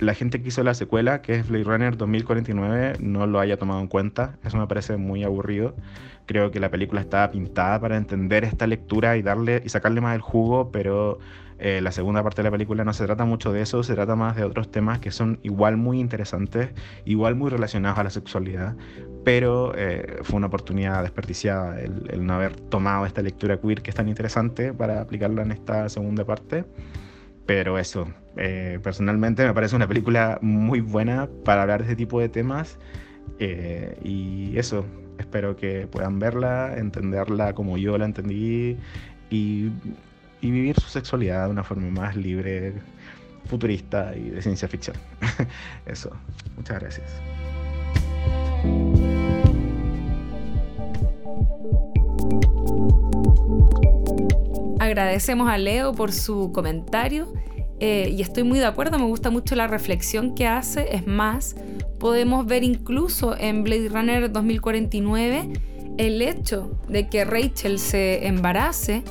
la 0.00 0.14
gente 0.14 0.42
que 0.42 0.48
hizo 0.48 0.62
la 0.62 0.74
secuela, 0.74 1.22
que 1.22 1.36
es 1.36 1.48
Blade 1.48 1.64
Runner 1.64 1.96
2049, 1.96 2.94
no 3.00 3.26
lo 3.26 3.40
haya 3.40 3.56
tomado 3.56 3.80
en 3.80 3.88
cuenta. 3.88 4.38
Eso 4.44 4.56
me 4.56 4.66
parece 4.66 4.96
muy 4.96 5.24
aburrido. 5.24 5.76
Creo 6.26 6.50
que 6.50 6.60
la 6.60 6.70
película 6.70 7.00
estaba 7.00 7.30
pintada 7.30 7.80
para 7.80 7.96
entender 7.96 8.44
esta 8.44 8.66
lectura 8.66 9.16
y 9.16 9.22
darle 9.22 9.62
y 9.64 9.68
sacarle 9.68 10.00
más 10.00 10.14
el 10.14 10.20
jugo, 10.20 10.70
pero 10.70 11.18
eh, 11.58 11.80
la 11.80 11.92
segunda 11.92 12.22
parte 12.22 12.42
de 12.42 12.44
la 12.44 12.50
película 12.50 12.84
no 12.84 12.92
se 12.92 13.04
trata 13.04 13.24
mucho 13.24 13.52
de 13.52 13.62
eso, 13.62 13.82
se 13.82 13.94
trata 13.94 14.16
más 14.16 14.36
de 14.36 14.44
otros 14.44 14.70
temas 14.70 14.98
que 14.98 15.10
son 15.10 15.38
igual 15.42 15.76
muy 15.76 16.00
interesantes, 16.00 16.70
igual 17.04 17.34
muy 17.34 17.50
relacionados 17.50 17.98
a 17.98 18.04
la 18.04 18.10
sexualidad, 18.10 18.76
pero 19.24 19.72
eh, 19.76 20.18
fue 20.22 20.38
una 20.38 20.48
oportunidad 20.48 21.02
desperdiciada 21.02 21.80
el, 21.80 22.08
el 22.10 22.26
no 22.26 22.34
haber 22.34 22.56
tomado 22.56 23.06
esta 23.06 23.22
lectura 23.22 23.60
queer 23.60 23.82
que 23.82 23.90
es 23.90 23.96
tan 23.96 24.08
interesante 24.08 24.72
para 24.72 25.00
aplicarla 25.00 25.42
en 25.42 25.52
esta 25.52 25.88
segunda 25.88 26.24
parte. 26.24 26.64
Pero 27.46 27.78
eso, 27.78 28.06
eh, 28.36 28.78
personalmente 28.82 29.44
me 29.46 29.52
parece 29.52 29.76
una 29.76 29.86
película 29.86 30.38
muy 30.42 30.80
buena 30.80 31.28
para 31.44 31.62
hablar 31.62 31.80
de 31.80 31.84
este 31.86 31.96
tipo 31.96 32.20
de 32.20 32.28
temas. 32.28 32.78
Eh, 33.38 33.98
y 34.02 34.56
eso, 34.56 34.84
espero 35.18 35.56
que 35.56 35.86
puedan 35.86 36.18
verla, 36.18 36.74
entenderla 36.76 37.54
como 37.54 37.76
yo 37.76 37.98
la 37.98 38.04
entendí 38.04 38.76
y, 39.30 39.70
y 40.40 40.50
vivir 40.50 40.78
su 40.78 40.88
sexualidad 40.88 41.46
de 41.46 41.50
una 41.50 41.64
forma 41.64 41.88
más 41.90 42.16
libre, 42.16 42.74
futurista 43.46 44.14
y 44.16 44.30
de 44.30 44.42
ciencia 44.42 44.68
ficción. 44.68 44.96
eso, 45.86 46.10
muchas 46.56 46.80
gracias. 46.80 47.10
Agradecemos 54.78 55.48
a 55.48 55.58
Leo 55.58 55.94
por 55.94 56.12
su 56.12 56.52
comentario 56.52 57.32
eh, 57.84 58.14
y 58.16 58.22
estoy 58.22 58.44
muy 58.44 58.60
de 58.60 58.66
acuerdo, 58.66 58.96
me 58.96 59.06
gusta 59.06 59.30
mucho 59.30 59.56
la 59.56 59.66
reflexión 59.66 60.36
que 60.36 60.46
hace. 60.46 60.94
Es 60.94 61.04
más, 61.04 61.56
podemos 61.98 62.46
ver 62.46 62.62
incluso 62.62 63.36
en 63.36 63.64
Blade 63.64 63.88
Runner 63.88 64.30
2049 64.30 65.48
el 65.98 66.22
hecho 66.22 66.78
de 66.88 67.08
que 67.08 67.24
Rachel 67.24 67.80
se 67.80 68.28
embarace 68.28 69.02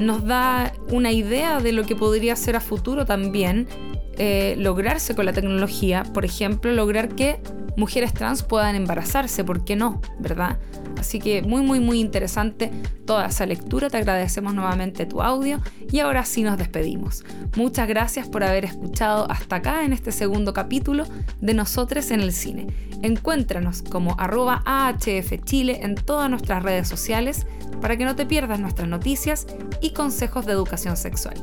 nos 0.00 0.24
da 0.24 0.72
una 0.90 1.12
idea 1.12 1.60
de 1.60 1.72
lo 1.72 1.84
que 1.84 1.96
podría 1.96 2.34
ser 2.34 2.56
a 2.56 2.60
futuro 2.60 3.04
también 3.04 3.68
eh, 4.16 4.54
lograrse 4.56 5.14
con 5.14 5.26
la 5.26 5.34
tecnología. 5.34 6.04
Por 6.14 6.24
ejemplo, 6.24 6.72
lograr 6.72 7.10
que 7.10 7.40
mujeres 7.76 8.12
trans 8.12 8.42
puedan 8.42 8.74
embarazarse, 8.74 9.44
¿por 9.44 9.64
qué 9.64 9.76
no? 9.76 10.00
¿Verdad? 10.18 10.58
Así 10.98 11.18
que 11.18 11.42
muy, 11.42 11.62
muy, 11.62 11.80
muy 11.80 12.00
interesante 12.00 12.70
toda 13.04 13.26
esa 13.26 13.46
lectura. 13.46 13.90
Te 13.90 13.98
agradecemos 13.98 14.54
nuevamente 14.54 15.06
tu 15.06 15.22
audio 15.22 15.60
y 15.90 16.00
ahora 16.00 16.24
sí 16.24 16.42
nos 16.42 16.56
despedimos. 16.56 17.24
Muchas 17.56 17.88
gracias 17.88 18.28
por 18.28 18.44
haber 18.44 18.64
escuchado 18.64 19.30
hasta 19.30 19.56
acá 19.56 19.84
en 19.84 19.92
este 19.92 20.12
segundo 20.12 20.52
capítulo 20.52 21.04
de 21.40 21.54
Nosotros 21.54 22.10
en 22.10 22.20
el 22.20 22.32
Cine. 22.32 22.68
Encuéntranos 23.02 23.82
como 23.82 24.14
arroba 24.18 24.62
AHF 24.64 25.44
Chile 25.44 25.80
en 25.82 25.94
todas 25.94 26.30
nuestras 26.30 26.62
redes 26.62 26.88
sociales 26.88 27.46
para 27.80 27.96
que 27.96 28.04
no 28.04 28.16
te 28.16 28.24
pierdas 28.24 28.60
nuestras 28.60 28.88
noticias 28.88 29.46
y 29.80 29.90
consejos 29.90 30.46
de 30.46 30.52
educación 30.52 30.96
sexual. 30.96 31.34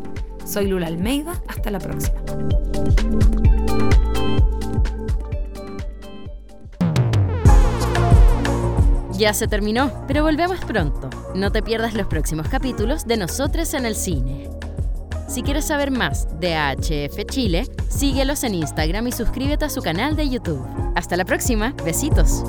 Soy 0.45 0.67
Lula 0.67 0.87
Almeida, 0.87 1.39
hasta 1.47 1.69
la 1.69 1.79
próxima. 1.79 2.19
Ya 9.21 9.35
se 9.35 9.47
terminó, 9.47 9.91
pero 10.07 10.23
volvemos 10.23 10.57
pronto. 10.61 11.07
No 11.35 11.51
te 11.51 11.61
pierdas 11.61 11.93
los 11.93 12.07
próximos 12.07 12.47
capítulos 12.47 13.05
de 13.05 13.17
Nosotros 13.17 13.71
en 13.75 13.85
el 13.85 13.95
Cine. 13.95 14.49
Si 15.27 15.43
quieres 15.43 15.65
saber 15.65 15.91
más 15.91 16.27
de 16.39 16.55
AHF 16.55 17.25
Chile, 17.29 17.67
síguelos 17.87 18.43
en 18.43 18.55
Instagram 18.55 19.05
y 19.05 19.11
suscríbete 19.11 19.65
a 19.65 19.69
su 19.69 19.83
canal 19.83 20.15
de 20.15 20.27
YouTube. 20.27 20.65
Hasta 20.95 21.17
la 21.17 21.25
próxima, 21.25 21.75
besitos. 21.85 22.43